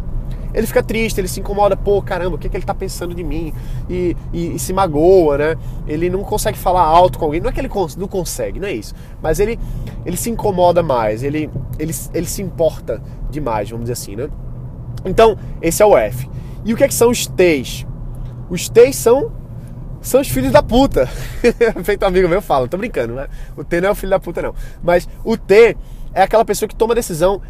ele 0.52 0.66
fica 0.66 0.82
triste, 0.82 1.20
ele 1.20 1.28
se 1.28 1.40
incomoda, 1.40 1.76
pô, 1.76 2.00
caramba, 2.02 2.36
o 2.36 2.38
que, 2.38 2.46
é 2.46 2.50
que 2.50 2.56
ele 2.56 2.64
tá 2.64 2.74
pensando 2.74 3.14
de 3.14 3.22
mim? 3.22 3.52
E, 3.88 4.16
e, 4.32 4.54
e, 4.54 4.58
se 4.58 4.72
magoa, 4.72 5.38
né? 5.38 5.56
Ele 5.86 6.10
não 6.10 6.22
consegue 6.22 6.58
falar 6.58 6.82
alto 6.82 7.18
com 7.18 7.24
alguém, 7.24 7.40
não 7.40 7.50
é 7.50 7.52
que 7.52 7.60
ele 7.60 7.70
não 7.96 8.08
consegue, 8.08 8.58
não 8.58 8.68
é 8.68 8.72
isso. 8.72 8.94
Mas 9.22 9.40
ele, 9.40 9.58
ele 10.04 10.16
se 10.16 10.30
incomoda 10.30 10.82
mais, 10.82 11.22
ele, 11.22 11.50
ele, 11.78 11.94
ele 12.14 12.26
se 12.26 12.42
importa 12.42 13.02
demais, 13.30 13.70
vamos 13.70 13.84
dizer 13.84 13.94
assim, 13.94 14.16
né? 14.16 14.28
Então, 15.04 15.36
esse 15.62 15.82
é 15.82 15.86
o 15.86 15.96
F. 15.96 16.28
E 16.64 16.74
o 16.74 16.76
que, 16.76 16.84
é 16.84 16.88
que 16.88 16.94
são 16.94 17.10
os 17.10 17.26
T's? 17.26 17.86
Os 18.50 18.68
T's 18.68 18.96
são 18.96 19.32
são 20.00 20.20
os 20.20 20.28
filhos 20.28 20.50
da 20.50 20.62
puta. 20.62 21.06
Feito 21.84 22.04
amigo 22.04 22.28
meu 22.28 22.40
fala, 22.40 22.66
tô 22.66 22.78
brincando, 22.78 23.14
né? 23.14 23.28
O 23.56 23.62
T 23.62 23.80
não 23.80 23.90
é 23.90 23.92
o 23.92 23.94
filho 23.94 24.10
da 24.10 24.18
puta, 24.18 24.40
não. 24.40 24.54
Mas 24.82 25.08
o 25.22 25.36
T 25.36 25.76
é 26.14 26.22
aquela 26.22 26.44
pessoa 26.44 26.68
que 26.68 26.74
toma 26.74 26.94
decisão 26.94 27.40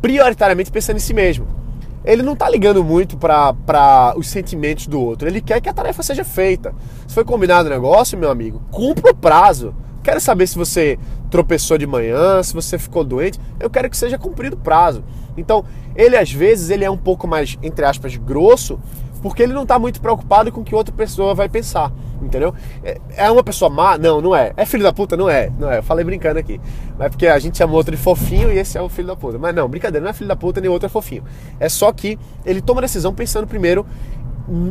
prioritariamente 0.00 0.70
pensando 0.70 0.96
em 0.96 1.00
si 1.00 1.12
mesmo. 1.12 1.59
Ele 2.04 2.22
não 2.22 2.34
tá 2.34 2.48
ligando 2.48 2.82
muito 2.82 3.16
para 3.16 4.14
os 4.16 4.28
sentimentos 4.28 4.86
do 4.86 5.00
outro. 5.00 5.28
Ele 5.28 5.40
quer 5.40 5.60
que 5.60 5.68
a 5.68 5.72
tarefa 5.72 6.02
seja 6.02 6.24
feita. 6.24 6.74
Se 7.06 7.14
foi 7.14 7.24
combinado 7.24 7.68
o 7.68 7.72
negócio, 7.72 8.18
meu 8.18 8.30
amigo, 8.30 8.62
cumpra 8.70 9.12
o 9.12 9.14
prazo. 9.14 9.74
Quero 10.02 10.20
saber 10.20 10.46
se 10.46 10.56
você 10.56 10.98
tropeçou 11.30 11.76
de 11.76 11.86
manhã, 11.86 12.42
se 12.42 12.54
você 12.54 12.78
ficou 12.78 13.04
doente. 13.04 13.38
Eu 13.58 13.68
quero 13.68 13.90
que 13.90 13.96
seja 13.96 14.18
cumprido 14.18 14.56
o 14.56 14.58
prazo. 14.58 15.04
Então, 15.36 15.64
ele 15.94 16.16
às 16.16 16.32
vezes 16.32 16.70
ele 16.70 16.84
é 16.84 16.90
um 16.90 16.96
pouco 16.96 17.28
mais, 17.28 17.58
entre 17.62 17.84
aspas, 17.84 18.16
grosso, 18.16 18.80
porque 19.20 19.42
ele 19.42 19.52
não 19.52 19.62
está 19.62 19.78
muito 19.78 20.00
preocupado 20.00 20.50
com 20.50 20.60
o 20.60 20.64
que 20.64 20.74
outra 20.74 20.94
pessoa 20.94 21.34
vai 21.34 21.48
pensar, 21.48 21.92
entendeu? 22.22 22.54
É, 22.82 23.00
é 23.16 23.30
uma 23.30 23.42
pessoa 23.42 23.70
má? 23.70 23.98
Não, 23.98 24.20
não 24.20 24.34
é. 24.34 24.52
É 24.56 24.64
filho 24.64 24.82
da 24.82 24.92
puta? 24.92 25.16
Não 25.16 25.28
é, 25.28 25.50
não 25.58 25.70
é. 25.70 25.78
Eu 25.78 25.82
falei 25.82 26.04
brincando 26.04 26.38
aqui. 26.38 26.60
Mas 26.98 27.06
é 27.06 27.08
porque 27.10 27.26
a 27.26 27.38
gente 27.38 27.58
chamou 27.58 27.76
outro 27.76 27.94
de 27.94 28.00
fofinho 28.00 28.50
e 28.52 28.58
esse 28.58 28.78
é 28.78 28.82
o 28.82 28.88
filho 28.88 29.08
da 29.08 29.16
puta. 29.16 29.38
Mas 29.38 29.54
não, 29.54 29.68
brincadeira, 29.68 30.02
não 30.02 30.10
é 30.10 30.12
filho 30.12 30.28
da 30.28 30.36
puta 30.36 30.60
nem 30.60 30.70
outro 30.70 30.86
é 30.86 30.88
fofinho. 30.88 31.24
É 31.58 31.68
só 31.68 31.92
que 31.92 32.18
ele 32.44 32.60
toma 32.60 32.80
decisão 32.80 33.14
pensando 33.14 33.46
primeiro 33.46 33.86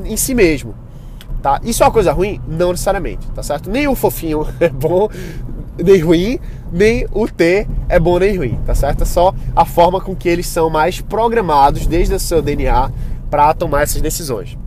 em 0.05 0.17
si 0.17 0.33
mesmo. 0.33 0.73
Tá? 1.41 1.59
Isso 1.63 1.83
é 1.83 1.85
uma 1.85 1.91
coisa 1.91 2.11
ruim? 2.11 2.41
Não 2.47 2.71
necessariamente, 2.71 3.25
tá 3.31 3.41
certo? 3.41 3.69
Nem 3.69 3.87
o 3.87 3.95
fofinho 3.95 4.45
é 4.59 4.67
bom, 4.67 5.07
nem 5.77 5.99
ruim, 5.99 6.39
nem 6.71 7.07
o 7.13 7.27
T 7.27 7.65
é 7.87 7.97
bom 7.97 8.19
nem 8.19 8.37
ruim, 8.37 8.59
tá 8.65 8.75
certo? 8.75 9.03
É 9.03 9.05
só 9.05 9.33
a 9.55 9.63
forma 9.63 10.01
com 10.01 10.13
que 10.13 10.27
eles 10.27 10.47
são 10.47 10.69
mais 10.69 10.99
programados 10.99 11.87
desde 11.87 12.13
o 12.13 12.19
seu 12.19 12.41
DNA 12.41 12.91
para 13.29 13.53
tomar 13.53 13.83
essas 13.83 14.01
decisões. 14.01 14.57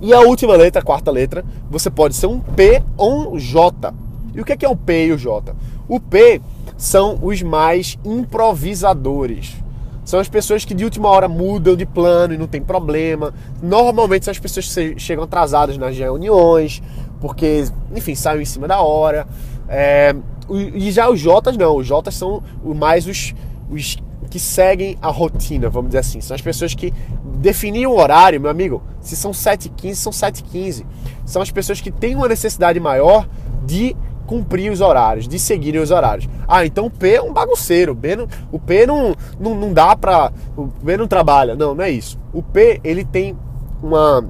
E 0.00 0.12
a 0.12 0.20
última 0.20 0.54
letra, 0.54 0.82
a 0.82 0.84
quarta 0.84 1.10
letra, 1.10 1.44
você 1.70 1.90
pode 1.90 2.14
ser 2.14 2.26
um 2.26 2.40
P 2.40 2.82
ou 2.96 3.34
um 3.34 3.38
J. 3.38 3.94
E 4.34 4.40
o 4.40 4.44
que 4.44 4.52
é, 4.52 4.56
é 4.60 4.68
o 4.68 4.76
P 4.76 5.06
e 5.06 5.12
o 5.12 5.18
J? 5.18 5.54
O 5.88 5.98
P 6.00 6.40
são 6.76 7.18
os 7.22 7.40
mais 7.42 7.98
improvisadores. 8.04 9.56
São 10.04 10.20
as 10.20 10.28
pessoas 10.28 10.64
que 10.64 10.74
de 10.74 10.84
última 10.84 11.08
hora 11.08 11.28
mudam 11.28 11.74
de 11.74 11.86
plano 11.86 12.34
e 12.34 12.38
não 12.38 12.46
tem 12.46 12.60
problema. 12.60 13.32
Normalmente 13.62 14.26
são 14.26 14.32
as 14.32 14.38
pessoas 14.38 14.72
que 14.74 14.98
chegam 14.98 15.24
atrasadas 15.24 15.78
nas 15.78 15.96
reuniões, 15.96 16.82
porque, 17.20 17.64
enfim, 17.94 18.14
saem 18.14 18.42
em 18.42 18.44
cima 18.44 18.68
da 18.68 18.82
hora. 18.82 19.26
É, 19.66 20.14
e 20.50 20.90
já 20.92 21.08
os 21.08 21.18
Jotas 21.18 21.56
não, 21.56 21.76
os 21.76 21.86
Jotas 21.86 22.14
são 22.14 22.42
mais 22.62 23.06
os, 23.06 23.34
os 23.70 23.96
que 24.34 24.40
seguem 24.40 24.98
a 25.00 25.12
rotina, 25.12 25.70
vamos 25.70 25.90
dizer 25.90 26.00
assim. 26.00 26.20
São 26.20 26.34
as 26.34 26.40
pessoas 26.40 26.74
que 26.74 26.92
definiam 27.36 27.92
o 27.92 28.00
horário, 28.00 28.40
meu 28.40 28.50
amigo. 28.50 28.82
Se 29.00 29.14
são 29.14 29.30
7h15, 29.30 29.94
são 29.94 30.10
7h15. 30.10 30.84
São 31.24 31.40
as 31.40 31.52
pessoas 31.52 31.80
que 31.80 31.92
têm 31.92 32.16
uma 32.16 32.26
necessidade 32.26 32.80
maior 32.80 33.28
de 33.64 33.94
cumprir 34.26 34.72
os 34.72 34.80
horários, 34.80 35.28
de 35.28 35.38
seguirem 35.38 35.80
os 35.80 35.92
horários. 35.92 36.28
Ah, 36.48 36.66
então 36.66 36.86
o 36.86 36.90
P 36.90 37.14
é 37.14 37.22
um 37.22 37.32
bagunceiro. 37.32 37.92
O 37.92 37.96
P 37.96 38.16
não, 38.16 38.28
o 38.50 38.58
P 38.58 38.86
não, 38.86 39.14
não, 39.38 39.54
não 39.54 39.72
dá 39.72 39.94
pra. 39.94 40.32
O 40.56 40.66
P 40.66 40.96
não 40.96 41.06
trabalha. 41.06 41.54
Não, 41.54 41.72
não 41.72 41.84
é 41.84 41.90
isso. 41.90 42.18
O 42.32 42.42
P, 42.42 42.80
ele 42.82 43.04
tem 43.04 43.38
uma, 43.80 44.28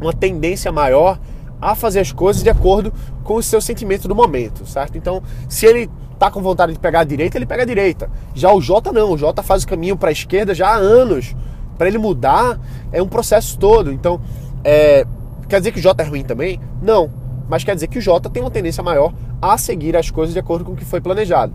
uma 0.00 0.12
tendência 0.12 0.72
maior 0.72 1.20
a 1.62 1.76
fazer 1.76 2.00
as 2.00 2.10
coisas 2.10 2.42
de 2.42 2.50
acordo 2.50 2.92
com 3.22 3.34
o 3.34 3.42
seu 3.44 3.60
sentimento 3.60 4.08
do 4.08 4.14
momento, 4.16 4.66
certo? 4.66 4.98
Então, 4.98 5.22
se 5.48 5.66
ele 5.66 5.88
tá 6.20 6.30
com 6.30 6.42
vontade 6.42 6.74
de 6.74 6.78
pegar 6.78 7.00
a 7.00 7.04
direita, 7.04 7.38
ele 7.38 7.46
pega 7.46 7.62
a 7.62 7.66
direita. 7.66 8.10
Já 8.34 8.52
o 8.52 8.60
J 8.60 8.92
não, 8.92 9.12
o 9.12 9.16
J 9.16 9.42
faz 9.42 9.64
o 9.64 9.66
caminho 9.66 9.96
para 9.96 10.10
a 10.10 10.12
esquerda 10.12 10.54
já 10.54 10.68
há 10.68 10.76
anos. 10.76 11.34
Para 11.78 11.88
ele 11.88 11.96
mudar 11.96 12.60
é 12.92 13.02
um 13.02 13.08
processo 13.08 13.58
todo. 13.58 13.90
Então, 13.90 14.20
é, 14.62 15.06
quer 15.48 15.60
dizer 15.60 15.72
que 15.72 15.78
o 15.78 15.82
J 15.82 16.02
é 16.02 16.06
ruim 16.06 16.22
também? 16.22 16.60
Não, 16.82 17.10
mas 17.48 17.64
quer 17.64 17.74
dizer 17.74 17.86
que 17.86 17.98
o 17.98 18.02
J 18.02 18.28
tem 18.28 18.42
uma 18.42 18.50
tendência 18.50 18.82
maior 18.82 19.14
a 19.40 19.56
seguir 19.56 19.96
as 19.96 20.10
coisas 20.10 20.34
de 20.34 20.38
acordo 20.38 20.62
com 20.62 20.72
o 20.72 20.76
que 20.76 20.84
foi 20.84 21.00
planejado. 21.00 21.54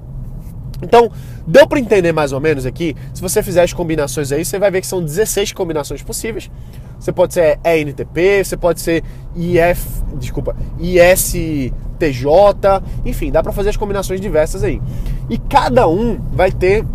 Então, 0.81 1.11
deu 1.45 1.67
para 1.67 1.79
entender 1.79 2.11
mais 2.11 2.31
ou 2.31 2.41
menos 2.41 2.65
aqui? 2.65 2.95
Se 3.13 3.21
você 3.21 3.43
fizer 3.43 3.61
as 3.61 3.71
combinações 3.71 4.31
aí, 4.31 4.43
você 4.43 4.57
vai 4.57 4.71
ver 4.71 4.81
que 4.81 4.87
são 4.87 5.01
16 5.01 5.53
combinações 5.53 6.01
possíveis. 6.01 6.49
Você 6.99 7.11
pode 7.11 7.35
ser 7.35 7.59
ENTP, 7.63 8.43
você 8.43 8.57
pode 8.57 8.81
ser 8.81 9.03
IF, 9.35 10.03
desculpa, 10.17 10.55
ISTJ, 11.99 12.25
enfim, 13.05 13.31
dá 13.31 13.41
para 13.41 13.51
fazer 13.51 13.69
as 13.69 13.77
combinações 13.77 14.21
diversas 14.21 14.63
aí. 14.63 14.81
E 15.29 15.37
cada 15.37 15.87
um 15.87 16.19
vai 16.33 16.51
ter 16.51 16.85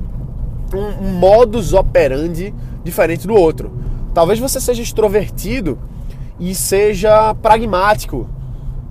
um 0.75 1.12
modus 1.19 1.73
operandi 1.73 2.54
diferente 2.85 3.26
do 3.26 3.35
outro. 3.35 3.73
Talvez 4.14 4.38
você 4.38 4.61
seja 4.61 4.83
extrovertido 4.83 5.78
e 6.38 6.54
seja 6.54 7.35
pragmático. 7.35 8.28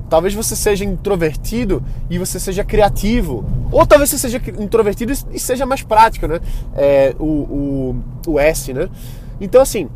Talvez 0.09 0.33
você 0.33 0.55
seja 0.55 0.83
introvertido 0.83 1.83
e 2.09 2.17
você 2.17 2.39
seja 2.39 2.63
criativo. 2.63 3.45
Ou 3.71 3.85
talvez 3.85 4.09
você 4.09 4.17
seja 4.17 4.41
introvertido 4.59 5.13
e 5.31 5.39
seja 5.39 5.65
mais 5.65 5.83
prático, 5.83 6.27
né? 6.27 6.39
É, 6.75 7.15
o, 7.19 7.25
o, 7.25 7.95
o 8.27 8.39
S, 8.39 8.73
né? 8.73 8.89
Então, 9.39 9.61
assim, 9.61 9.87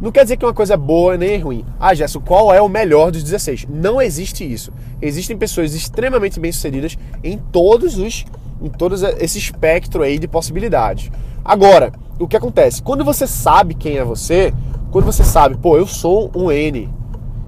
não 0.00 0.10
quer 0.10 0.22
dizer 0.22 0.36
que 0.36 0.44
uma 0.44 0.54
coisa 0.54 0.74
é 0.74 0.76
boa 0.76 1.16
nem 1.16 1.38
ruim. 1.38 1.64
Ah, 1.78 1.94
Gerson, 1.94 2.20
qual 2.20 2.52
é 2.52 2.60
o 2.60 2.68
melhor 2.68 3.10
dos 3.10 3.22
16? 3.22 3.66
Não 3.68 4.00
existe 4.00 4.50
isso. 4.50 4.72
Existem 5.00 5.36
pessoas 5.36 5.74
extremamente 5.74 6.40
bem-sucedidas 6.40 6.96
em 7.22 7.36
todos 7.36 7.98
os 7.98 8.24
em 8.62 8.68
todo 8.68 8.94
esse 9.18 9.38
espectro 9.38 10.02
aí 10.02 10.18
de 10.18 10.28
possibilidades. 10.28 11.10
Agora, 11.44 11.92
o 12.18 12.28
que 12.28 12.36
acontece? 12.36 12.82
Quando 12.82 13.04
você 13.04 13.26
sabe 13.26 13.74
quem 13.74 13.96
é 13.96 14.04
você, 14.04 14.52
quando 14.90 15.06
você 15.06 15.24
sabe, 15.24 15.56
pô, 15.56 15.78
eu 15.78 15.86
sou 15.86 16.30
um 16.34 16.52
N, 16.52 16.88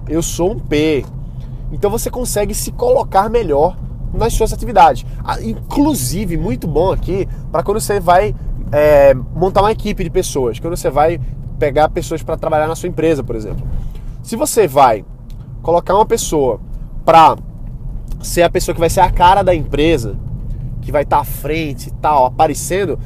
eu 0.09 0.23
sou 0.23 0.53
um 0.53 0.59
P, 0.59 1.05
então 1.71 1.91
você 1.91 2.09
consegue 2.09 2.53
se 2.53 2.71
colocar 2.71 3.29
melhor 3.29 3.77
nas 4.13 4.33
suas 4.33 4.51
atividades. 4.53 5.05
Ah, 5.23 5.41
inclusive, 5.41 6.37
muito 6.37 6.67
bom 6.67 6.91
aqui 6.91 7.27
para 7.51 7.63
quando 7.63 7.79
você 7.79 7.99
vai 7.99 8.35
é, 8.71 9.13
montar 9.13 9.61
uma 9.61 9.71
equipe 9.71 10.03
de 10.03 10.09
pessoas, 10.09 10.59
quando 10.59 10.75
você 10.75 10.89
vai 10.89 11.19
pegar 11.63 11.87
pessoas 11.87 12.21
para 12.21 12.35
trabalhar 12.35 12.67
na 12.67 12.75
sua 12.75 12.89
empresa, 12.89 13.23
por 13.23 13.37
exemplo. 13.37 13.65
Se 14.21 14.35
você 14.35 14.67
vai 14.67 15.05
colocar 15.61 15.95
uma 15.95 16.05
pessoa 16.05 16.59
para 17.05 17.37
ser 18.21 18.41
a 18.41 18.49
pessoa 18.49 18.75
que 18.75 18.81
vai 18.81 18.89
ser 18.89 18.99
a 18.99 19.09
cara 19.09 19.41
da 19.41 19.55
empresa, 19.55 20.17
que 20.81 20.91
vai 20.91 21.03
estar 21.03 21.15
tá 21.15 21.21
à 21.21 21.25
frente 21.25 21.87
e 21.87 21.91
tal, 21.93 22.25
aparecendo, 22.25 22.99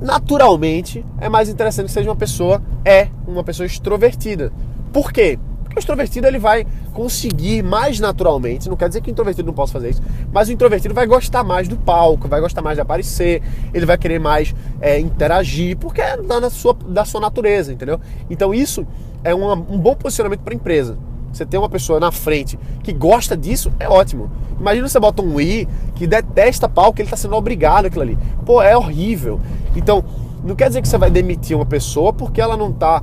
naturalmente 0.00 1.04
é 1.20 1.28
mais 1.28 1.50
interessante 1.50 1.86
que 1.88 1.92
seja 1.92 2.08
uma 2.08 2.16
pessoa 2.16 2.62
é 2.86 3.08
uma 3.28 3.44
pessoa 3.44 3.66
extrovertida. 3.66 4.50
Por 4.94 5.12
quê? 5.12 5.38
Porque 5.70 5.78
o 5.78 5.82
extrovertido 5.82 6.26
ele 6.26 6.38
vai 6.40 6.66
conseguir 6.92 7.62
mais 7.62 8.00
naturalmente, 8.00 8.68
não 8.68 8.76
quer 8.76 8.88
dizer 8.88 9.00
que 9.00 9.08
o 9.08 9.12
introvertido 9.12 9.46
não 9.46 9.54
possa 9.54 9.72
fazer 9.72 9.90
isso, 9.90 10.02
mas 10.32 10.48
o 10.48 10.52
introvertido 10.52 10.92
vai 10.92 11.06
gostar 11.06 11.44
mais 11.44 11.68
do 11.68 11.76
palco, 11.76 12.26
vai 12.26 12.40
gostar 12.40 12.60
mais 12.60 12.76
de 12.76 12.80
aparecer, 12.80 13.40
ele 13.72 13.86
vai 13.86 13.96
querer 13.96 14.18
mais 14.18 14.52
é, 14.80 14.98
interagir, 14.98 15.76
porque 15.76 16.00
é 16.00 16.16
da 16.16 16.50
sua, 16.50 16.74
da 16.74 17.04
sua 17.04 17.20
natureza, 17.20 17.72
entendeu? 17.72 18.00
Então 18.28 18.52
isso 18.52 18.84
é 19.22 19.32
uma, 19.32 19.54
um 19.54 19.78
bom 19.78 19.94
posicionamento 19.94 20.40
para 20.40 20.52
a 20.52 20.56
empresa. 20.56 20.98
Você 21.32 21.46
ter 21.46 21.56
uma 21.56 21.68
pessoa 21.68 22.00
na 22.00 22.10
frente 22.10 22.58
que 22.82 22.92
gosta 22.92 23.36
disso 23.36 23.72
é 23.78 23.88
ótimo. 23.88 24.28
Imagina 24.58 24.88
você 24.88 24.98
bota 24.98 25.22
um 25.22 25.40
I 25.40 25.68
que 25.94 26.04
detesta 26.04 26.68
palco, 26.68 27.00
ele 27.00 27.06
está 27.06 27.16
sendo 27.16 27.36
obrigado 27.36 27.86
aquilo 27.86 28.02
ali. 28.02 28.18
Pô, 28.44 28.60
é 28.60 28.76
horrível. 28.76 29.40
Então, 29.76 30.04
não 30.42 30.56
quer 30.56 30.66
dizer 30.66 30.82
que 30.82 30.88
você 30.88 30.98
vai 30.98 31.10
demitir 31.10 31.56
uma 31.56 31.66
pessoa 31.66 32.12
porque 32.12 32.40
ela 32.40 32.56
não 32.56 32.70
está 32.70 33.00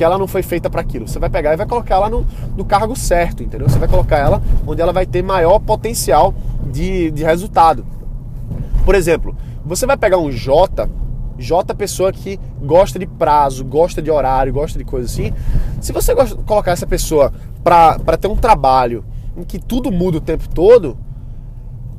porque 0.00 0.04
ela 0.06 0.16
não 0.16 0.26
foi 0.26 0.42
feita 0.42 0.70
para 0.70 0.80
aquilo. 0.80 1.06
Você 1.06 1.18
vai 1.18 1.28
pegar 1.28 1.52
e 1.52 1.58
vai 1.58 1.66
colocar 1.66 1.96
ela 1.96 2.08
no, 2.08 2.26
no, 2.56 2.64
cargo 2.64 2.96
certo, 2.96 3.42
entendeu? 3.42 3.68
Você 3.68 3.78
vai 3.78 3.86
colocar 3.86 4.16
ela 4.16 4.42
onde 4.66 4.80
ela 4.80 4.94
vai 4.94 5.04
ter 5.04 5.22
maior 5.22 5.58
potencial 5.58 6.32
de, 6.72 7.10
de 7.10 7.22
resultado. 7.22 7.84
Por 8.82 8.94
exemplo, 8.94 9.36
você 9.62 9.84
vai 9.84 9.98
pegar 9.98 10.16
um 10.16 10.30
J, 10.30 10.88
J 11.36 11.74
pessoa 11.74 12.10
que 12.14 12.40
gosta 12.62 12.98
de 12.98 13.06
prazo, 13.06 13.62
gosta 13.62 14.00
de 14.00 14.10
horário, 14.10 14.54
gosta 14.54 14.78
de 14.78 14.86
coisa 14.86 15.04
assim. 15.04 15.34
Se 15.82 15.92
você 15.92 16.14
colocar 16.46 16.70
essa 16.70 16.86
pessoa 16.86 17.30
para 17.62 18.16
ter 18.16 18.28
um 18.28 18.36
trabalho 18.36 19.04
em 19.36 19.44
que 19.44 19.58
tudo 19.58 19.92
muda 19.92 20.16
o 20.16 20.22
tempo 20.22 20.48
todo, 20.48 20.96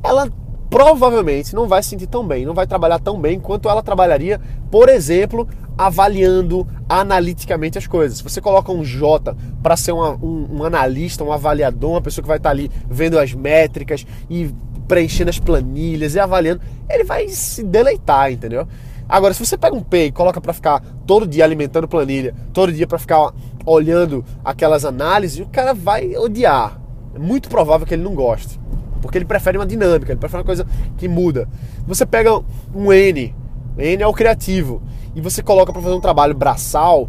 ela 0.02 0.28
provavelmente 0.68 1.54
não 1.54 1.68
vai 1.68 1.84
se 1.84 1.90
sentir 1.90 2.08
tão 2.08 2.26
bem, 2.26 2.44
não 2.44 2.54
vai 2.54 2.66
trabalhar 2.66 2.98
tão 2.98 3.20
bem 3.20 3.38
quanto 3.38 3.68
ela 3.68 3.80
trabalharia, 3.80 4.40
por 4.72 4.88
exemplo, 4.88 5.46
avaliando 5.76 6.66
analiticamente 6.88 7.78
as 7.78 7.86
coisas. 7.86 8.18
Se 8.18 8.24
você 8.24 8.40
coloca 8.40 8.70
um 8.72 8.84
J 8.84 9.36
para 9.62 9.76
ser 9.76 9.92
uma, 9.92 10.10
um, 10.10 10.58
um, 10.58 10.64
analista, 10.64 11.24
um 11.24 11.32
avaliador, 11.32 11.92
uma 11.92 12.02
pessoa 12.02 12.22
que 12.22 12.28
vai 12.28 12.36
estar 12.36 12.50
tá 12.50 12.54
ali 12.54 12.70
vendo 12.88 13.18
as 13.18 13.32
métricas 13.32 14.06
e 14.28 14.54
preenchendo 14.86 15.30
as 15.30 15.38
planilhas 15.38 16.14
e 16.14 16.20
avaliando, 16.20 16.60
ele 16.88 17.04
vai 17.04 17.28
se 17.28 17.62
deleitar, 17.62 18.30
entendeu? 18.30 18.66
Agora, 19.08 19.34
se 19.34 19.44
você 19.44 19.58
pega 19.58 19.74
um 19.74 19.82
P 19.82 20.06
e 20.06 20.12
coloca 20.12 20.40
para 20.40 20.52
ficar 20.52 20.82
todo 21.06 21.26
dia 21.26 21.44
alimentando 21.44 21.88
planilha, 21.88 22.34
todo 22.52 22.72
dia 22.72 22.86
para 22.86 22.98
ficar 22.98 23.32
olhando 23.66 24.24
aquelas 24.44 24.84
análises, 24.84 25.40
o 25.40 25.48
cara 25.48 25.74
vai 25.74 26.16
odiar. 26.16 26.80
É 27.14 27.18
muito 27.18 27.48
provável 27.48 27.86
que 27.86 27.94
ele 27.94 28.02
não 28.02 28.14
goste. 28.14 28.58
Porque 29.02 29.18
ele 29.18 29.24
prefere 29.24 29.58
uma 29.58 29.66
dinâmica, 29.66 30.12
ele 30.12 30.20
prefere 30.20 30.40
uma 30.40 30.46
coisa 30.46 30.66
que 30.96 31.08
muda. 31.08 31.48
Você 31.86 32.06
pega 32.06 32.40
um 32.74 32.92
N, 32.92 33.34
N 33.76 34.02
é 34.02 34.06
o 34.06 34.12
criativo, 34.12 34.80
e 35.14 35.20
você 35.20 35.42
coloca 35.42 35.72
para 35.72 35.82
fazer 35.82 35.94
um 35.94 36.00
trabalho 36.00 36.34
braçal, 36.34 37.08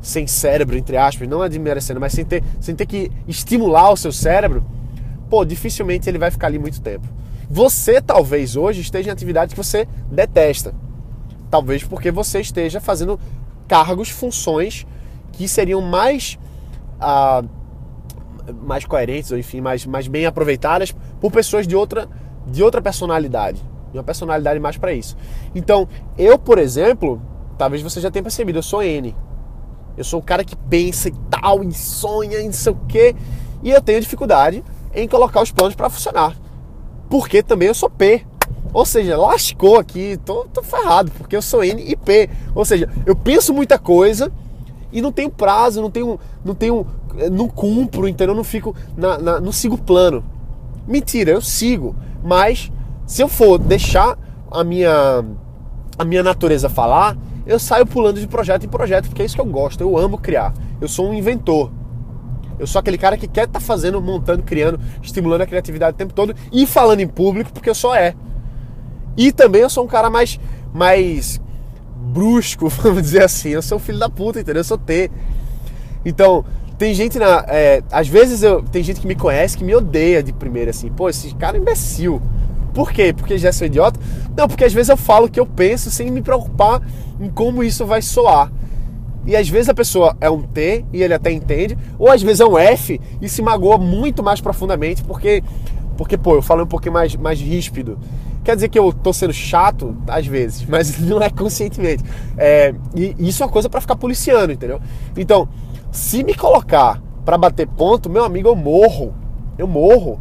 sem 0.00 0.26
cérebro, 0.26 0.76
entre 0.76 0.96
aspas, 0.96 1.28
não 1.28 1.44
é 1.44 1.48
desmerecendo, 1.48 2.00
mas 2.00 2.12
sem 2.12 2.24
ter, 2.24 2.42
sem 2.60 2.74
ter 2.74 2.86
que 2.86 3.10
estimular 3.28 3.90
o 3.90 3.96
seu 3.96 4.12
cérebro, 4.12 4.64
pô, 5.30 5.44
dificilmente 5.44 6.08
ele 6.08 6.18
vai 6.18 6.30
ficar 6.30 6.48
ali 6.48 6.58
muito 6.58 6.80
tempo. 6.80 7.06
Você 7.48 8.00
talvez 8.00 8.56
hoje 8.56 8.80
esteja 8.80 9.10
em 9.10 9.12
atividade 9.12 9.54
que 9.54 9.62
você 9.62 9.86
detesta. 10.10 10.74
Talvez 11.50 11.84
porque 11.84 12.10
você 12.10 12.40
esteja 12.40 12.80
fazendo 12.80 13.20
cargos, 13.68 14.08
funções 14.08 14.86
que 15.32 15.46
seriam 15.46 15.80
mais, 15.80 16.38
ah, 16.98 17.44
mais 18.62 18.84
coerentes, 18.84 19.30
ou 19.30 19.38
enfim, 19.38 19.60
mais, 19.60 19.86
mais 19.86 20.08
bem 20.08 20.26
aproveitadas 20.26 20.94
por 21.20 21.30
pessoas 21.30 21.66
de 21.66 21.76
outra, 21.76 22.08
de 22.46 22.62
outra 22.62 22.82
personalidade. 22.82 23.62
De 23.92 23.98
uma 23.98 24.04
personalidade 24.04 24.58
mais 24.58 24.78
para 24.78 24.92
isso. 24.92 25.16
Então, 25.54 25.86
eu, 26.16 26.38
por 26.38 26.58
exemplo, 26.58 27.20
talvez 27.62 27.80
você 27.80 28.00
já 28.00 28.10
tenha 28.10 28.24
percebido, 28.24 28.58
eu 28.58 28.62
sou 28.62 28.82
N. 28.82 29.14
Eu 29.96 30.02
sou 30.02 30.18
o 30.18 30.22
cara 30.22 30.42
que 30.42 30.56
pensa 30.56 31.08
e 31.08 31.14
tal, 31.30 31.62
e 31.62 31.72
sonha 31.72 32.40
e 32.40 32.46
não 32.46 32.52
sei 32.52 32.72
o 32.72 32.76
quê. 32.88 33.14
E 33.62 33.70
eu 33.70 33.80
tenho 33.80 34.00
dificuldade 34.00 34.64
em 34.92 35.06
colocar 35.06 35.40
os 35.40 35.52
planos 35.52 35.76
para 35.76 35.88
funcionar. 35.88 36.36
Porque 37.08 37.40
também 37.40 37.68
eu 37.68 37.74
sou 37.74 37.88
P. 37.88 38.26
Ou 38.72 38.84
seja, 38.84 39.16
lascou 39.16 39.78
aqui, 39.78 40.18
tô, 40.24 40.44
tô 40.46 40.60
ferrado, 40.60 41.12
porque 41.12 41.36
eu 41.36 41.42
sou 41.42 41.62
N 41.62 41.80
e 41.86 41.94
P. 41.94 42.28
Ou 42.52 42.64
seja, 42.64 42.90
eu 43.06 43.14
penso 43.14 43.54
muita 43.54 43.78
coisa 43.78 44.32
e 44.90 45.00
não 45.00 45.12
tenho 45.12 45.30
prazo, 45.30 45.80
não 45.80 45.90
tenho. 45.90 46.18
Não 46.44 46.56
tenho. 46.56 46.84
Não 47.30 47.46
cumpro, 47.46 48.08
entendeu? 48.08 48.32
Eu 48.32 48.36
não 48.36 48.42
fico. 48.42 48.74
Na, 48.96 49.18
na, 49.18 49.40
não 49.40 49.52
sigo 49.52 49.78
plano. 49.78 50.24
Mentira, 50.88 51.30
eu 51.30 51.40
sigo. 51.40 51.94
Mas 52.24 52.72
se 53.06 53.22
eu 53.22 53.28
for 53.28 53.56
deixar 53.56 54.18
a 54.50 54.64
minha, 54.64 55.24
a 55.96 56.04
minha 56.04 56.24
natureza 56.24 56.68
falar, 56.68 57.16
eu 57.46 57.58
saio 57.58 57.86
pulando 57.86 58.20
de 58.20 58.26
projeto 58.26 58.64
em 58.64 58.68
projeto, 58.68 59.08
porque 59.08 59.22
é 59.22 59.24
isso 59.24 59.34
que 59.34 59.40
eu 59.40 59.46
gosto. 59.46 59.80
Eu 59.80 59.96
amo 59.96 60.18
criar. 60.18 60.52
Eu 60.80 60.88
sou 60.88 61.08
um 61.08 61.14
inventor. 61.14 61.70
Eu 62.58 62.66
sou 62.66 62.78
aquele 62.78 62.98
cara 62.98 63.16
que 63.16 63.26
quer 63.26 63.46
estar 63.46 63.58
tá 63.58 63.60
fazendo, 63.60 64.00
montando, 64.00 64.42
criando, 64.42 64.78
estimulando 65.02 65.42
a 65.42 65.46
criatividade 65.46 65.94
o 65.94 65.98
tempo 65.98 66.14
todo 66.14 66.34
e 66.52 66.66
falando 66.66 67.00
em 67.00 67.08
público, 67.08 67.52
porque 67.52 67.68
eu 67.68 67.74
sou 67.74 67.94
é. 67.94 68.14
E 69.16 69.32
também 69.32 69.62
eu 69.62 69.70
sou 69.70 69.84
um 69.84 69.88
cara 69.88 70.08
mais, 70.08 70.38
mais 70.72 71.40
brusco, 71.96 72.68
vamos 72.82 73.02
dizer 73.02 73.24
assim. 73.24 73.50
Eu 73.50 73.62
sou 73.62 73.78
filho 73.78 73.98
da 73.98 74.08
puta, 74.08 74.40
entendeu? 74.40 74.60
Eu 74.60 74.64
sou 74.64 74.78
T. 74.78 75.10
Então, 76.04 76.44
tem 76.78 76.94
gente 76.94 77.18
na. 77.18 77.44
É, 77.48 77.82
às 77.90 78.08
vezes 78.08 78.42
eu, 78.42 78.62
tem 78.62 78.82
gente 78.82 79.00
que 79.00 79.06
me 79.06 79.14
conhece 79.14 79.56
que 79.56 79.64
me 79.64 79.74
odeia 79.74 80.22
de 80.22 80.32
primeira, 80.32 80.70
assim. 80.70 80.90
Pô, 80.90 81.08
esse 81.08 81.34
cara 81.34 81.56
é 81.56 81.60
imbecil. 81.60 82.20
Por 82.72 82.90
quê? 82.90 83.12
Porque 83.12 83.36
já 83.38 83.52
sou 83.52 83.66
idiota? 83.66 83.98
Não, 84.36 84.48
porque 84.48 84.64
às 84.64 84.72
vezes 84.72 84.88
eu 84.88 84.96
falo 84.96 85.26
o 85.26 85.30
que 85.30 85.38
eu 85.38 85.46
penso 85.46 85.90
sem 85.90 86.10
me 86.10 86.22
preocupar 86.22 86.80
em 87.20 87.28
como 87.28 87.62
isso 87.62 87.84
vai 87.84 88.00
soar. 88.00 88.50
E 89.24 89.36
às 89.36 89.48
vezes 89.48 89.68
a 89.68 89.74
pessoa 89.74 90.16
é 90.20 90.28
um 90.28 90.42
T 90.42 90.84
e 90.92 91.02
ele 91.02 91.14
até 91.14 91.30
entende, 91.30 91.78
ou 91.98 92.10
às 92.10 92.22
vezes 92.22 92.40
é 92.40 92.46
um 92.46 92.58
F 92.58 93.00
e 93.20 93.28
se 93.28 93.40
magoa 93.40 93.78
muito 93.78 94.22
mais 94.22 94.40
profundamente 94.40 95.04
porque, 95.04 95.44
porque 95.96 96.18
pô, 96.18 96.34
eu 96.34 96.42
falo 96.42 96.64
um 96.64 96.66
pouquinho 96.66 96.94
mais, 96.94 97.14
mais 97.14 97.40
ríspido. 97.40 97.98
Quer 98.42 98.56
dizer 98.56 98.68
que 98.68 98.78
eu 98.78 98.92
tô 98.92 99.12
sendo 99.12 99.32
chato, 99.32 99.96
às 100.08 100.26
vezes, 100.26 100.64
mas 100.68 100.98
não 100.98 101.22
é 101.22 101.30
conscientemente. 101.30 102.02
É, 102.36 102.74
e 102.96 103.14
isso 103.18 103.42
é 103.42 103.46
uma 103.46 103.52
coisa 103.52 103.68
para 103.68 103.80
ficar 103.80 103.94
policiando, 103.94 104.52
entendeu? 104.52 104.80
Então, 105.16 105.48
se 105.92 106.24
me 106.24 106.34
colocar 106.34 107.00
para 107.24 107.38
bater 107.38 107.68
ponto, 107.68 108.10
meu 108.10 108.24
amigo, 108.24 108.48
eu 108.48 108.56
morro. 108.56 109.14
Eu 109.56 109.68
morro. 109.68 110.20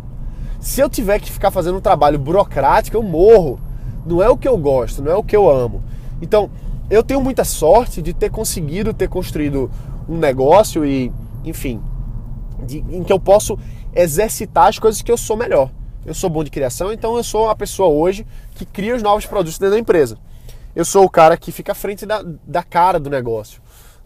Se 0.62 0.80
eu 0.80 0.88
tiver 0.88 1.20
que 1.20 1.32
ficar 1.32 1.50
fazendo 1.50 1.80
um 1.80 1.82
trabalho 1.82 2.20
burocrático, 2.20 2.96
eu 2.96 3.02
morro. 3.02 3.60
Não 4.06 4.22
é 4.22 4.30
o 4.30 4.38
que 4.38 4.48
eu 4.48 4.56
gosto, 4.58 5.02
não 5.02 5.12
é 5.12 5.16
o 5.16 5.24
que 5.24 5.36
eu 5.36 5.50
amo. 5.50 5.84
Então, 6.22 6.52
eu 6.88 7.02
tenho 7.02 7.20
muita 7.20 7.44
sorte 7.44 8.00
de 8.00 8.14
ter 8.14 8.30
conseguido 8.30 8.94
ter 8.94 9.10
construído 9.10 9.72
um 10.08 10.18
negócio 10.18 10.86
e, 10.86 11.12
enfim, 11.44 11.82
de, 12.64 12.78
em 12.78 13.04
que 13.04 13.12
eu 13.12 13.20
posso 13.20 13.58
exercitar 13.94 14.68
as 14.68 14.78
coisas 14.78 15.02
que 15.02 15.12
eu 15.12 15.18
sou 15.18 15.36
melhor. 15.36 15.72
Eu 16.06 16.14
sou 16.14 16.30
bom 16.30 16.44
de 16.44 16.52
criação, 16.52 16.94
então 16.94 17.18
eu 17.18 17.24
sou 17.24 17.50
a 17.50 17.56
pessoa 17.56 17.90
hoje 17.90 18.26
que 18.54 18.66
cria 18.66 18.96
os 18.96 19.02
novos 19.02 19.26
produtos 19.26 19.58
dentro 19.58 19.76
da 19.76 19.80
empresa. 19.80 20.18
Eu 20.76 20.86
sou 20.86 21.04
o 21.04 21.10
cara 21.10 21.38
que 21.38 21.52
fica 21.52 21.72
à 21.72 21.76
frente 21.76 22.06
da, 22.06 22.24
da 22.46 22.62
cara 22.62 23.00
do 23.00 23.10
negócio. 23.10 23.62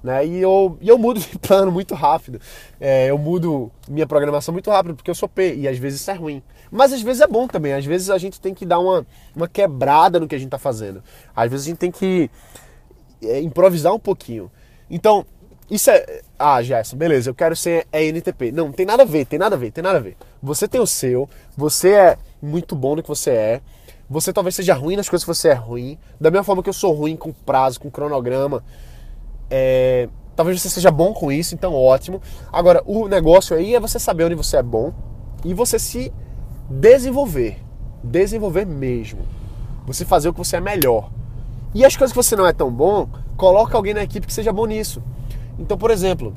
Né? 0.05 0.23
E, 0.23 0.39
eu, 0.39 0.77
e 0.79 0.87
eu 0.87 0.99
mudo 0.99 1.19
de 1.21 1.39
plano 1.39 1.71
muito 1.71 1.95
rápido. 1.95 2.39
É, 2.79 3.09
eu 3.09 3.17
mudo 3.17 3.71
minha 3.87 4.05
programação 4.05 4.53
muito 4.53 4.69
rápido, 4.69 4.95
porque 4.95 5.09
eu 5.09 5.15
sou 5.15 5.27
P, 5.27 5.55
e 5.55 5.67
às 5.67 5.79
vezes 5.79 5.99
isso 5.99 6.11
é 6.11 6.13
ruim. 6.13 6.43
Mas 6.71 6.93
às 6.93 7.01
vezes 7.01 7.21
é 7.21 7.27
bom 7.27 7.47
também. 7.47 7.73
Às 7.73 7.85
vezes 7.85 8.09
a 8.09 8.17
gente 8.17 8.39
tem 8.39 8.53
que 8.53 8.65
dar 8.65 8.79
uma, 8.79 9.05
uma 9.35 9.47
quebrada 9.47 10.19
no 10.19 10.27
que 10.27 10.35
a 10.35 10.37
gente 10.37 10.47
está 10.47 10.57
fazendo. 10.57 11.03
Às 11.35 11.49
vezes 11.49 11.67
a 11.67 11.69
gente 11.69 11.79
tem 11.79 11.91
que 11.91 12.29
é, 13.23 13.41
improvisar 13.41 13.93
um 13.93 13.99
pouquinho. 13.99 14.51
Então, 14.89 15.25
isso 15.69 15.89
é. 15.89 16.21
Ah, 16.37 16.61
Gerson, 16.61 16.95
beleza, 16.95 17.29
eu 17.29 17.35
quero 17.35 17.55
ser 17.55 17.87
ENTP. 17.91 18.51
Não, 18.51 18.71
tem 18.71 18.85
nada 18.85 19.03
a 19.03 19.05
ver, 19.05 19.25
tem 19.25 19.39
nada 19.39 19.55
a 19.55 19.57
ver, 19.57 19.71
tem 19.71 19.83
nada 19.83 19.97
a 19.97 20.01
ver. 20.01 20.15
Você 20.41 20.67
tem 20.67 20.79
o 20.79 20.87
seu, 20.87 21.29
você 21.57 21.91
é 21.91 22.17
muito 22.41 22.75
bom 22.75 22.95
no 22.95 23.01
que 23.01 23.09
você 23.09 23.31
é. 23.31 23.61
Você 24.07 24.31
talvez 24.31 24.55
seja 24.55 24.75
ruim 24.75 24.95
nas 24.95 25.09
coisas 25.09 25.23
que 25.23 25.33
você 25.33 25.49
é 25.49 25.53
ruim. 25.53 25.97
Da 26.21 26.29
mesma 26.29 26.43
forma 26.43 26.61
que 26.61 26.69
eu 26.69 26.73
sou 26.73 26.93
ruim 26.93 27.15
com 27.15 27.31
prazo, 27.31 27.79
com 27.79 27.89
cronograma. 27.89 28.63
É, 29.49 30.07
talvez 30.35 30.61
você 30.61 30.69
seja 30.69 30.91
bom 30.91 31.13
com 31.13 31.31
isso, 31.31 31.55
então 31.55 31.73
ótimo. 31.73 32.21
Agora, 32.51 32.83
o 32.85 33.07
negócio 33.07 33.55
aí 33.55 33.73
é 33.73 33.79
você 33.79 33.97
saber 33.97 34.25
onde 34.25 34.35
você 34.35 34.57
é 34.57 34.63
bom 34.63 34.93
e 35.43 35.53
você 35.53 35.79
se 35.79 36.13
desenvolver. 36.69 37.57
Desenvolver 38.03 38.65
mesmo. 38.65 39.21
Você 39.85 40.05
fazer 40.05 40.29
o 40.29 40.33
que 40.33 40.39
você 40.39 40.57
é 40.57 40.61
melhor. 40.61 41.09
E 41.73 41.83
as 41.85 41.95
coisas 41.95 42.11
que 42.11 42.23
você 42.23 42.35
não 42.35 42.47
é 42.47 42.53
tão 42.53 42.71
bom, 42.71 43.07
coloca 43.35 43.75
alguém 43.75 43.93
na 43.93 44.03
equipe 44.03 44.25
que 44.25 44.33
seja 44.33 44.53
bom 44.53 44.65
nisso. 44.65 45.01
Então, 45.59 45.77
por 45.77 45.91
exemplo, 45.91 46.33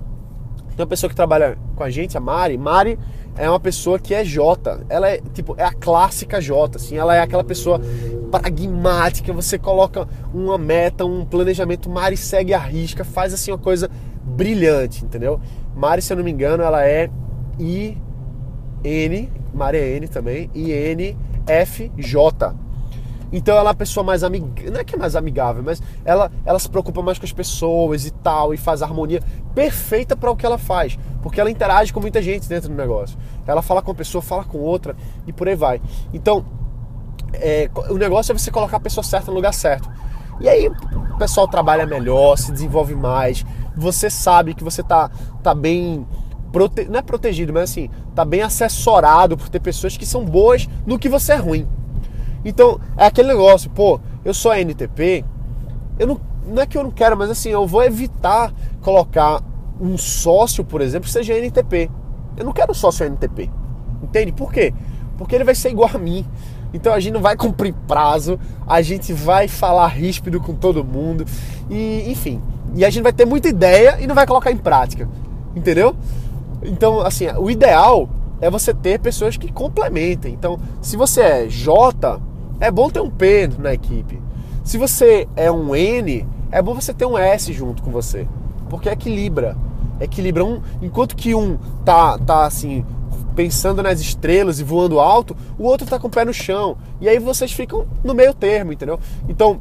tem 0.77 0.85
uma 0.85 0.87
pessoa 0.87 1.09
que 1.11 1.17
trabalha 1.17 1.59
com 1.75 1.83
a 1.83 1.91
gente, 1.91 2.17
a 2.17 2.21
Mari. 2.21 2.59
Mari 2.59 2.99
é 3.37 3.49
uma 3.49 3.61
pessoa 3.61 3.99
que 3.99 4.15
é 4.15 4.25
J. 4.25 4.81
Ela 4.89 5.11
é 5.11 5.21
tipo 5.33 5.55
é 5.57 5.65
a 5.65 5.73
clássica 5.73 6.41
J, 6.41 6.77
assim. 6.77 6.97
Ela 6.97 7.17
é 7.17 7.21
aquela 7.21 7.45
pessoa 7.45 7.81
pragmática. 8.31 9.33
Você 9.33 9.59
coloca 9.59 10.09
uma 10.33 10.59
meta, 10.59 11.05
um 11.05 11.25
planejamento. 11.25 11.89
Mari 11.89 12.17
segue 12.17 12.55
a 12.55 12.59
risca, 12.59 13.05
faz 13.05 13.33
assim 13.33 13.51
uma 13.51 13.59
coisa 13.59 13.91
brilhante, 14.25 15.05
entendeu? 15.05 15.41
Mari, 15.75 16.03
se 16.03 16.13
eu 16.13 16.17
não 16.17 16.25
me 16.25 16.31
engano, 16.31 16.63
ela 16.63 16.85
é 16.85 17.11
I 17.59 17.97
N, 18.85 19.31
Mari 19.53 19.79
é 19.79 19.97
N 19.97 20.09
também, 20.09 20.51
F 21.47 21.91
J. 21.97 22.55
Então 23.31 23.55
ela 23.55 23.69
é 23.69 23.69
uma 23.69 23.75
pessoa 23.75 24.03
mais 24.03 24.25
amigável, 24.25 24.73
não 24.73 24.81
é 24.81 24.85
que 24.85 24.95
é 24.95 24.99
mais 24.99 25.15
amigável, 25.15 25.63
mas 25.63 25.83
ela, 26.05 26.31
ela 26.47 26.59
se 26.59 26.69
preocupa 26.69 27.03
mais 27.03 27.19
com 27.19 27.27
as 27.27 27.33
pessoas 27.33 28.07
e 28.07 28.11
tal, 28.11 28.55
e 28.55 28.57
faz 28.57 28.83
harmonia 28.83 29.23
perfeita 29.55 30.17
para 30.17 30.31
o 30.31 30.37
que 30.37 30.47
ela 30.47 30.57
faz, 30.57 30.99
porque 31.23 31.41
ela 31.41 31.51
interage 31.51 31.93
com 31.93 32.01
muita 32.01 32.23
gente 32.23 32.49
dentro 32.49 32.71
do 32.71 32.75
negócio. 32.75 33.19
Ela 33.47 33.61
fala 33.61 33.83
com 33.83 33.91
uma 33.91 33.97
pessoa, 33.97 34.23
fala 34.23 34.45
com 34.45 34.59
outra 34.59 34.97
e 35.27 35.33
por 35.33 35.47
aí 35.47 35.55
vai. 35.55 35.81
Então, 36.13 36.45
é, 37.35 37.71
o 37.91 37.99
negócio 37.99 38.33
é 38.33 38.39
você 38.39 38.51
colocar 38.51 38.79
a 38.79 38.81
pessoa 38.81 39.05
certa 39.05 39.31
no 39.31 39.37
lugar 39.37 39.53
certo. 39.53 39.91
E 40.41 40.49
aí 40.49 40.69
o 40.69 41.19
pessoal 41.19 41.47
trabalha 41.49 41.85
melhor, 41.85 42.39
se 42.39 42.53
desenvolve 42.53 42.95
mais, 42.95 43.45
você 43.77 44.09
sabe 44.09 44.55
que 44.55 44.65
você 44.65 44.83
tá, 44.83 45.11
tá 45.43 45.55
bem. 45.55 46.07
Prote... 46.53 46.87
Não 46.87 46.99
é 46.99 47.03
protegido, 47.03 47.53
mas 47.53 47.71
assim, 47.71 47.91
tá 48.15 48.25
bem 48.25 48.43
assessorado 48.43 49.37
por 49.37 49.49
ter 49.49 49.61
pessoas 49.61 49.97
que 49.97 50.07
são 50.07 50.25
boas 50.25 50.69
no 50.87 50.99
que 50.99 51.09
você 51.09 51.33
é 51.33 51.37
ruim. 51.37 51.67
Então, 52.45 52.81
é 52.97 53.07
aquele 53.07 53.29
negócio, 53.29 53.71
pô, 53.71 54.01
eu 54.25 54.33
sou 54.33 54.55
NTP, 54.55 55.25
eu 55.99 56.07
não, 56.07 56.21
não 56.47 56.63
é 56.63 56.67
que 56.67 56.79
eu 56.79 56.85
não 56.85 56.91
quero, 56.91 57.17
mas 57.17 57.31
assim, 57.31 57.51
eu 57.51 57.67
vou 57.67 57.83
evitar 57.83 58.53
colocar 58.81 59.43
um 59.81 59.97
sócio, 59.97 60.65
por 60.65 60.81
exemplo, 60.81 61.07
que 61.07 61.13
seja 61.13 61.35
NTP. 61.35 61.91
Eu 62.37 62.45
não 62.45 62.53
quero 62.53 62.75
sócio 62.75 63.05
NTP. 63.05 63.51
Entende? 64.03 64.33
Por 64.33 64.53
quê? 64.53 64.73
Porque 65.17 65.35
ele 65.35 65.45
vai 65.45 65.55
ser 65.55 65.71
igual 65.71 65.91
a 65.93 65.99
mim. 65.99 66.25
Então 66.73 66.93
a 66.93 67.01
gente 67.01 67.13
não 67.13 67.21
vai 67.21 67.37
cumprir 67.37 67.75
prazo, 67.87 68.39
a 68.67 68.83
gente 68.83 69.13
vai 69.13 69.49
falar 69.49 69.89
ríspido 69.89 70.41
com 70.41 70.55
todo 70.55 70.85
mundo 70.85 71.25
e, 71.71 72.11
enfim, 72.11 72.43
e 72.75 72.85
a 72.85 72.91
gente 72.91 73.03
vai 73.03 73.13
ter 73.13 73.25
muita 73.25 73.49
ideia 73.49 73.97
e 74.01 74.07
não 74.07 74.15
vai 74.15 74.27
colocar 74.27 74.53
em 74.53 74.57
prática. 74.57 75.09
Entendeu? 75.57 75.97
Então, 76.63 77.01
assim, 77.01 77.27
o 77.39 77.51
ideal 77.51 78.09
é 78.41 78.51
você 78.51 78.73
ter 78.73 79.01
pessoas 79.01 79.37
que 79.37 79.51
complementem. 79.51 80.33
Então, 80.33 80.59
se 80.81 80.97
você 80.97 81.21
é 81.21 81.49
J, 81.49 82.21
é 82.61 82.71
bom 82.71 82.91
ter 82.91 83.01
um 83.01 83.11
P 83.11 83.49
na 83.59 83.73
equipe. 83.73 84.21
Se 84.65 84.77
você 84.77 85.27
é 85.35 85.51
um 85.51 85.75
N, 85.75 86.27
é 86.51 86.61
bom 86.61 86.75
você 86.75 86.93
ter 86.93 87.07
um 87.07 87.17
S 87.17 87.53
junto 87.53 87.83
com 87.83 87.91
você, 87.91 88.27
porque 88.69 88.89
equilibra. 88.89 89.57
Equilibra 90.01 90.45
um, 90.45 90.61
enquanto 90.81 91.17
que 91.17 91.35
um 91.35 91.59
tá 91.85 92.19
tá 92.19 92.47
assim 92.47 92.85
pensando 93.35 93.83
nas 93.83 94.01
estrelas 94.01 94.59
e 94.59 94.65
voando 94.65 94.99
alto, 94.99 95.37
o 95.59 95.65
outro 95.65 95.87
tá 95.87 95.99
com 95.99 96.09
o 96.09 96.11
pé 96.11 96.25
no 96.25 96.33
chão. 96.33 96.77
E 97.01 97.09
aí 97.09 97.19
vocês 97.19 97.53
ficam 97.53 97.87
no 98.03 98.15
meio 98.15 98.35
termo, 98.35 98.73
entendeu? 98.73 98.99
Então, 99.29 99.61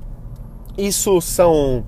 isso 0.78 1.22
são 1.22 1.86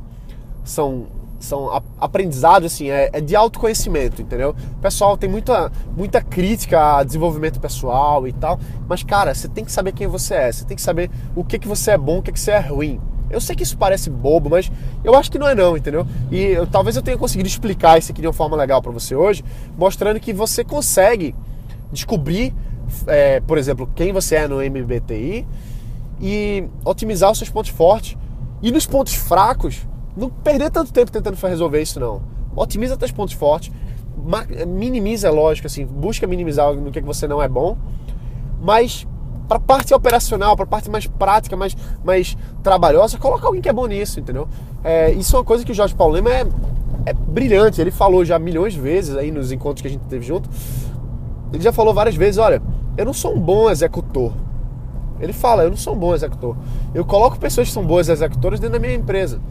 são 0.63 1.08
são 1.39 1.82
aprendizados 1.99 2.73
assim, 2.73 2.89
é, 2.89 3.10
é, 3.13 3.21
de 3.21 3.36
autoconhecimento, 3.36 4.21
entendeu? 4.21 4.56
Pessoal 4.82 5.17
tem 5.17 5.30
muita, 5.30 5.71
muita 5.95 6.21
crítica 6.21 6.97
a 6.97 7.04
desenvolvimento 7.04 7.60
pessoal 7.60 8.28
e 8.28 8.34
tal, 8.34 8.60
mas 8.88 9.04
cara, 9.04 9.34
você 9.34 9.47
tem 9.47 9.63
que 9.63 9.71
saber 9.71 9.93
quem 9.93 10.08
você 10.08 10.36
é, 10.36 10.52
você 10.52 10.65
tem 10.65 10.75
que 10.75 10.82
saber 10.82 11.10
o 11.36 11.43
que, 11.43 11.58
que 11.58 11.67
você 11.67 11.91
é 11.91 11.97
bom, 11.97 12.19
o 12.19 12.21
que, 12.21 12.32
que 12.32 12.39
você 12.39 12.52
é 12.52 12.60
ruim. 12.60 12.99
Eu 13.30 13.39
sei 13.39 13.56
que 13.56 13.62
isso 13.62 13.78
parece 13.78 14.10
bobo, 14.10 14.49
mas 14.49 14.71
eu 15.04 15.15
acho 15.15 15.32
que 15.32 15.38
não 15.38 15.47
é 15.47 15.54
não, 15.54 15.78
entendeu? 15.78 16.06
E 16.32 16.41
eu, 16.41 16.65
talvez 16.65 16.95
eu 16.95 17.02
tenha 17.02 17.17
conseguido 17.17 17.47
explicar 17.47 17.97
isso 17.99 18.12
aqui 18.12 18.21
de 18.21 18.28
uma 18.28 18.34
forma 18.34 18.58
legal 18.58 18.82
para 18.82 18.91
você 18.91 19.15
hoje, 19.15 19.43
mostrando 19.78 20.19
que 20.19 20.34
você 20.34 20.63
consegue 20.63 21.36
descobrir, 21.91 22.54
é, 23.06 23.39
por 23.41 23.58
exemplo, 23.58 23.89
quem 23.95 24.12
você 24.12 24.36
é 24.36 24.47
no 24.47 24.58
MBTI 24.58 25.45
e 26.19 26.65
otimizar 26.84 27.32
os 27.32 27.38
seus 27.38 27.49
pontos 27.49 27.71
fortes. 27.71 28.17
E 28.62 28.71
nos 28.71 28.86
pontos 28.86 29.13
fracos, 29.13 29.88
não 30.19 30.29
perder 30.29 30.69
tanto 30.69 30.91
tempo 30.91 31.12
tentando 31.12 31.36
resolver 31.36 31.82
isso 31.82 31.99
não. 31.99 32.21
Otimiza 32.55 32.97
seus 32.97 33.12
pontos 33.12 33.34
fortes, 33.34 33.71
minimiza, 34.67 35.32
lógico, 35.32 35.67
assim, 35.67 35.86
busca 35.86 36.27
minimizar 36.27 36.73
no 36.73 36.91
que 36.91 37.01
você 37.01 37.27
não 37.27 37.41
é 37.41 37.47
bom, 37.47 37.77
mas 38.62 39.08
para 39.47 39.58
a 39.58 39.60
parte 39.60 39.93
operacional, 39.93 40.55
para 40.55 40.65
a 40.65 40.67
parte 40.67 40.89
mais 40.91 41.08
prática, 41.08 41.58
mais, 41.58 41.75
mais 42.03 42.38
trabalhosa, 42.62 43.17
coloca 43.17 43.47
alguém 43.47 43.62
que 43.62 43.67
é 43.67 43.73
bom 43.73 43.88
nisso, 43.88 44.19
entendeu? 44.19 44.47
É, 44.84 45.12
isso 45.12 45.36
é 45.36 45.39
uma 45.39 45.45
coisa 45.45 45.65
que 45.65 45.71
o 45.71 45.75
Jorge 45.75 45.95
Paulo 45.95 46.13
Lema 46.13 46.29
é, 46.29 46.45
é 47.08 47.13
brilhante. 47.13 47.82
Ele 47.82 47.89
falou 47.89 48.23
já 48.23 48.38
milhões 48.38 48.73
de 48.73 48.79
vezes 48.79 49.17
aí 49.17 49.32
nos 49.32 49.51
encontros 49.51 49.82
que 49.82 49.88
a 49.88 49.91
gente 49.91 50.05
teve 50.05 50.23
junto. 50.23 50.47
Ele 51.51 51.63
já 51.63 51.71
falou 51.71 51.95
várias 51.95 52.15
vezes: 52.15 52.38
olha, 52.38 52.62
eu 52.95 53.05
não 53.05 53.13
sou 53.13 53.36
um 53.36 53.39
bom 53.39 53.71
executor. 53.71 54.32
Ele 55.19 55.34
fala: 55.34 55.63
eu 55.63 55.71
não 55.71 55.77
sou 55.77 55.95
um 55.95 55.97
bom 55.97 56.13
executor. 56.13 56.55
Eu 56.93 57.03
coloco 57.03 57.39
pessoas 57.39 57.67
que 57.67 57.73
são 57.73 57.84
boas 57.84 58.08
executoras 58.08 58.60
dentro 58.60 58.73
da 58.73 58.79
minha 58.79 58.93
empresa, 58.93 59.41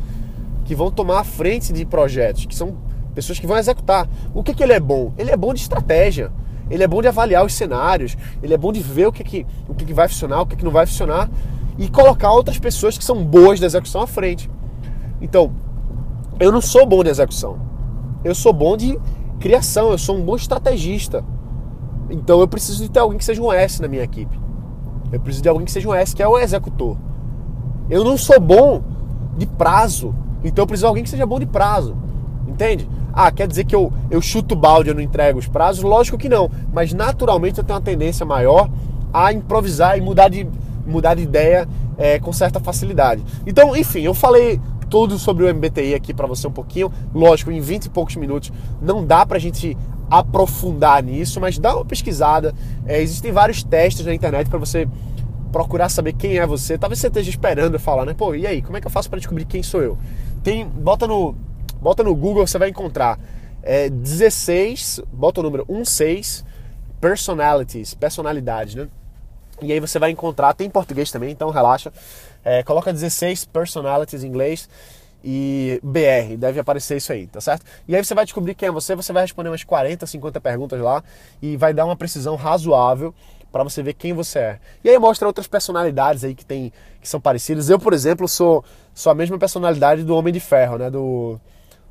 que 0.68 0.74
vão 0.74 0.90
tomar 0.90 1.20
a 1.20 1.24
frente 1.24 1.72
de 1.72 1.86
projetos, 1.86 2.44
que 2.44 2.54
são 2.54 2.76
pessoas 3.14 3.38
que 3.38 3.46
vão 3.46 3.56
executar. 3.56 4.06
O 4.34 4.42
que, 4.42 4.52
que 4.52 4.62
ele 4.62 4.74
é 4.74 4.78
bom? 4.78 5.14
Ele 5.16 5.30
é 5.30 5.36
bom 5.36 5.54
de 5.54 5.60
estratégia. 5.60 6.30
Ele 6.70 6.84
é 6.84 6.86
bom 6.86 7.00
de 7.00 7.08
avaliar 7.08 7.42
os 7.42 7.54
cenários, 7.54 8.14
ele 8.42 8.52
é 8.52 8.58
bom 8.58 8.70
de 8.70 8.80
ver 8.80 9.06
o 9.06 9.12
que, 9.12 9.24
que, 9.24 9.46
o 9.66 9.74
que, 9.74 9.86
que 9.86 9.94
vai 9.94 10.06
funcionar, 10.06 10.42
o 10.42 10.46
que, 10.46 10.54
que 10.54 10.62
não 10.62 10.70
vai 10.70 10.84
funcionar 10.84 11.30
e 11.78 11.88
colocar 11.88 12.30
outras 12.30 12.58
pessoas 12.58 12.98
que 12.98 13.02
são 13.02 13.24
boas 13.24 13.58
de 13.58 13.64
execução 13.64 14.02
à 14.02 14.06
frente. 14.06 14.50
Então, 15.18 15.54
eu 16.38 16.52
não 16.52 16.60
sou 16.60 16.84
bom 16.84 17.02
de 17.02 17.08
execução. 17.08 17.58
Eu 18.22 18.34
sou 18.34 18.52
bom 18.52 18.76
de 18.76 19.00
criação, 19.40 19.90
eu 19.90 19.96
sou 19.96 20.18
um 20.18 20.22
bom 20.22 20.36
estrategista. 20.36 21.24
Então 22.10 22.40
eu 22.40 22.46
preciso 22.46 22.82
de 22.82 22.90
ter 22.90 22.98
alguém 22.98 23.16
que 23.16 23.24
seja 23.24 23.40
um 23.40 23.50
S 23.50 23.80
na 23.80 23.88
minha 23.88 24.02
equipe. 24.02 24.38
Eu 25.10 25.18
preciso 25.18 25.42
de 25.42 25.48
alguém 25.48 25.64
que 25.64 25.72
seja 25.72 25.88
um 25.88 25.94
S, 25.94 26.14
que 26.14 26.22
é 26.22 26.28
o 26.28 26.38
executor. 26.38 26.98
Eu 27.88 28.04
não 28.04 28.18
sou 28.18 28.38
bom 28.38 28.82
de 29.38 29.46
prazo, 29.46 30.14
então 30.44 30.62
eu 30.62 30.66
preciso 30.66 30.86
de 30.86 30.88
alguém 30.88 31.04
que 31.04 31.10
seja 31.10 31.26
bom 31.26 31.38
de 31.38 31.46
prazo. 31.46 31.96
Entende? 32.46 32.88
Ah, 33.12 33.30
quer 33.30 33.46
dizer 33.46 33.64
que 33.64 33.74
eu, 33.74 33.92
eu 34.10 34.20
chuto 34.22 34.54
balde, 34.54 34.90
eu 34.90 34.94
não 34.94 35.02
entrego 35.02 35.38
os 35.38 35.48
prazos? 35.48 35.82
Lógico 35.82 36.18
que 36.18 36.28
não, 36.28 36.50
mas 36.72 36.92
naturalmente 36.92 37.58
eu 37.58 37.64
tenho 37.64 37.78
uma 37.78 37.84
tendência 37.84 38.24
maior 38.24 38.70
a 39.12 39.32
improvisar 39.32 39.98
e 39.98 40.00
mudar 40.00 40.28
de, 40.28 40.46
mudar 40.86 41.14
de 41.14 41.22
ideia 41.22 41.68
é, 41.96 42.18
com 42.18 42.32
certa 42.32 42.60
facilidade. 42.60 43.24
Então, 43.46 43.76
enfim, 43.76 44.02
eu 44.02 44.14
falei 44.14 44.60
tudo 44.88 45.18
sobre 45.18 45.44
o 45.44 45.54
MBTI 45.54 45.94
aqui 45.94 46.14
para 46.14 46.26
você 46.26 46.46
um 46.46 46.52
pouquinho. 46.52 46.90
Lógico, 47.14 47.50
em 47.50 47.60
20 47.60 47.86
e 47.86 47.90
poucos 47.90 48.16
minutos 48.16 48.52
não 48.80 49.04
dá 49.04 49.26
pra 49.26 49.38
gente 49.38 49.76
aprofundar 50.10 51.02
nisso, 51.02 51.40
mas 51.40 51.58
dá 51.58 51.76
uma 51.76 51.84
pesquisada. 51.84 52.54
É, 52.86 53.00
existem 53.00 53.30
vários 53.30 53.62
testes 53.62 54.06
na 54.06 54.14
internet 54.14 54.48
para 54.48 54.58
você 54.58 54.88
procurar 55.52 55.88
saber 55.88 56.12
quem 56.12 56.38
é 56.38 56.46
você. 56.46 56.76
Talvez 56.78 56.98
você 56.98 57.08
esteja 57.08 57.30
esperando 57.30 57.78
falar, 57.78 58.04
né? 58.04 58.14
Pô, 58.14 58.34
e 58.34 58.46
aí, 58.46 58.62
como 58.62 58.76
é 58.76 58.80
que 58.80 58.86
eu 58.86 58.90
faço 58.90 59.08
para 59.08 59.18
descobrir 59.18 59.44
quem 59.44 59.62
sou 59.62 59.82
eu? 59.82 59.98
Tem, 60.42 60.66
bota 60.66 61.06
no 61.06 61.34
Bota 61.80 62.02
no 62.02 62.14
Google, 62.14 62.46
você 62.46 62.58
vai 62.58 62.70
encontrar 62.70 63.18
é, 63.62 63.88
16, 63.88 65.00
bota 65.12 65.40
o 65.40 65.42
número 65.44 65.64
16 65.68 66.44
personalities, 67.00 67.94
personalidades, 67.94 68.74
né? 68.74 68.88
E 69.62 69.72
aí 69.72 69.78
você 69.78 69.98
vai 69.98 70.10
encontrar, 70.10 70.54
tem 70.54 70.66
em 70.66 70.70
português 70.70 71.10
também, 71.10 71.30
então 71.30 71.50
relaxa. 71.50 71.92
É, 72.44 72.62
coloca 72.64 72.92
16 72.92 73.44
personalities 73.44 74.24
em 74.24 74.28
inglês 74.28 74.68
e 75.22 75.80
BR, 75.82 76.36
deve 76.36 76.58
aparecer 76.58 76.96
isso 76.96 77.12
aí, 77.12 77.28
tá 77.28 77.40
certo? 77.40 77.64
E 77.86 77.94
aí 77.94 78.04
você 78.04 78.14
vai 78.14 78.24
descobrir 78.24 78.54
quem 78.54 78.68
é 78.68 78.72
você, 78.72 78.96
você 78.96 79.12
vai 79.12 79.22
responder 79.22 79.50
umas 79.50 79.62
40, 79.62 80.04
50 80.06 80.40
perguntas 80.40 80.80
lá 80.80 81.02
e 81.40 81.56
vai 81.56 81.72
dar 81.72 81.84
uma 81.84 81.96
precisão 81.96 82.34
razoável 82.34 83.14
para 83.50 83.64
você 83.64 83.82
ver 83.82 83.94
quem 83.94 84.12
você 84.12 84.38
é. 84.38 84.60
E 84.84 84.90
aí 84.90 84.98
mostra 84.98 85.26
outras 85.26 85.46
personalidades 85.46 86.24
aí 86.24 86.34
que 86.34 86.44
tem 86.44 86.72
que 87.00 87.08
são 87.08 87.20
parecidas. 87.20 87.70
Eu, 87.70 87.78
por 87.78 87.92
exemplo, 87.92 88.28
sou 88.28 88.64
sou 88.94 89.12
a 89.12 89.14
mesma 89.14 89.38
personalidade 89.38 90.02
do 90.02 90.14
Homem 90.14 90.32
de 90.32 90.40
Ferro, 90.40 90.78
né, 90.78 90.90
do 90.90 91.40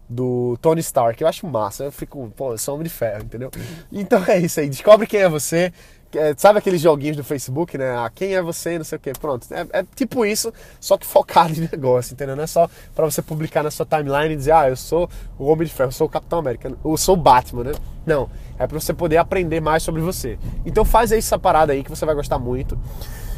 do 0.09 0.57
Tony 0.61 0.79
Stark. 0.79 1.21
Eu 1.21 1.27
acho 1.27 1.45
massa. 1.47 1.85
Eu 1.85 1.91
fico, 1.91 2.31
pô, 2.35 2.53
eu 2.53 2.57
sou 2.57 2.75
homem 2.75 2.85
de 2.85 2.89
ferro, 2.89 3.23
entendeu? 3.23 3.51
Então 3.91 4.23
é 4.25 4.39
isso 4.39 4.59
aí. 4.59 4.69
Descobre 4.69 5.07
quem 5.07 5.21
é 5.21 5.29
você. 5.29 5.73
É, 6.15 6.33
sabe 6.37 6.59
aqueles 6.59 6.79
joguinhos 6.79 7.17
do 7.17 7.23
Facebook, 7.23 7.77
né? 7.77 7.97
Ah, 7.97 8.09
quem 8.13 8.33
é 8.33 8.41
você, 8.41 8.77
não 8.77 8.85
sei 8.85 8.97
o 8.97 9.01
quê. 9.01 9.11
Pronto. 9.19 9.45
É, 9.51 9.79
é, 9.79 9.85
tipo 9.95 10.25
isso, 10.25 10.53
só 10.79 10.97
que 10.97 11.05
focado 11.07 11.53
em 11.53 11.67
negócio, 11.69 12.13
entendeu? 12.13 12.35
Não 12.35 12.43
é 12.43 12.47
só 12.47 12.69
para 12.95 13.05
você 13.05 13.21
publicar 13.21 13.63
na 13.63 13.71
sua 13.71 13.85
timeline 13.85 14.33
e 14.33 14.37
dizer, 14.37 14.53
ah, 14.53 14.69
eu 14.69 14.77
sou 14.77 15.09
o 15.37 15.45
Homem 15.45 15.67
de 15.67 15.73
Ferro, 15.73 15.89
eu 15.89 15.93
sou 15.93 16.07
o 16.07 16.09
Capitão 16.09 16.39
América, 16.39 16.71
eu 16.83 16.97
sou 16.97 17.15
o 17.15 17.17
Batman, 17.17 17.65
né? 17.65 17.71
Não. 18.05 18.29
É 18.59 18.65
para 18.65 18.79
você 18.79 18.93
poder 18.93 19.17
aprender 19.17 19.59
mais 19.59 19.83
sobre 19.83 20.01
você. 20.01 20.37
Então 20.65 20.83
faz 20.83 21.11
aí 21.11 21.19
essa 21.19 21.37
parada 21.37 21.73
aí 21.73 21.83
que 21.83 21.89
você 21.89 22.05
vai 22.05 22.15
gostar 22.15 22.39
muito. 22.39 22.77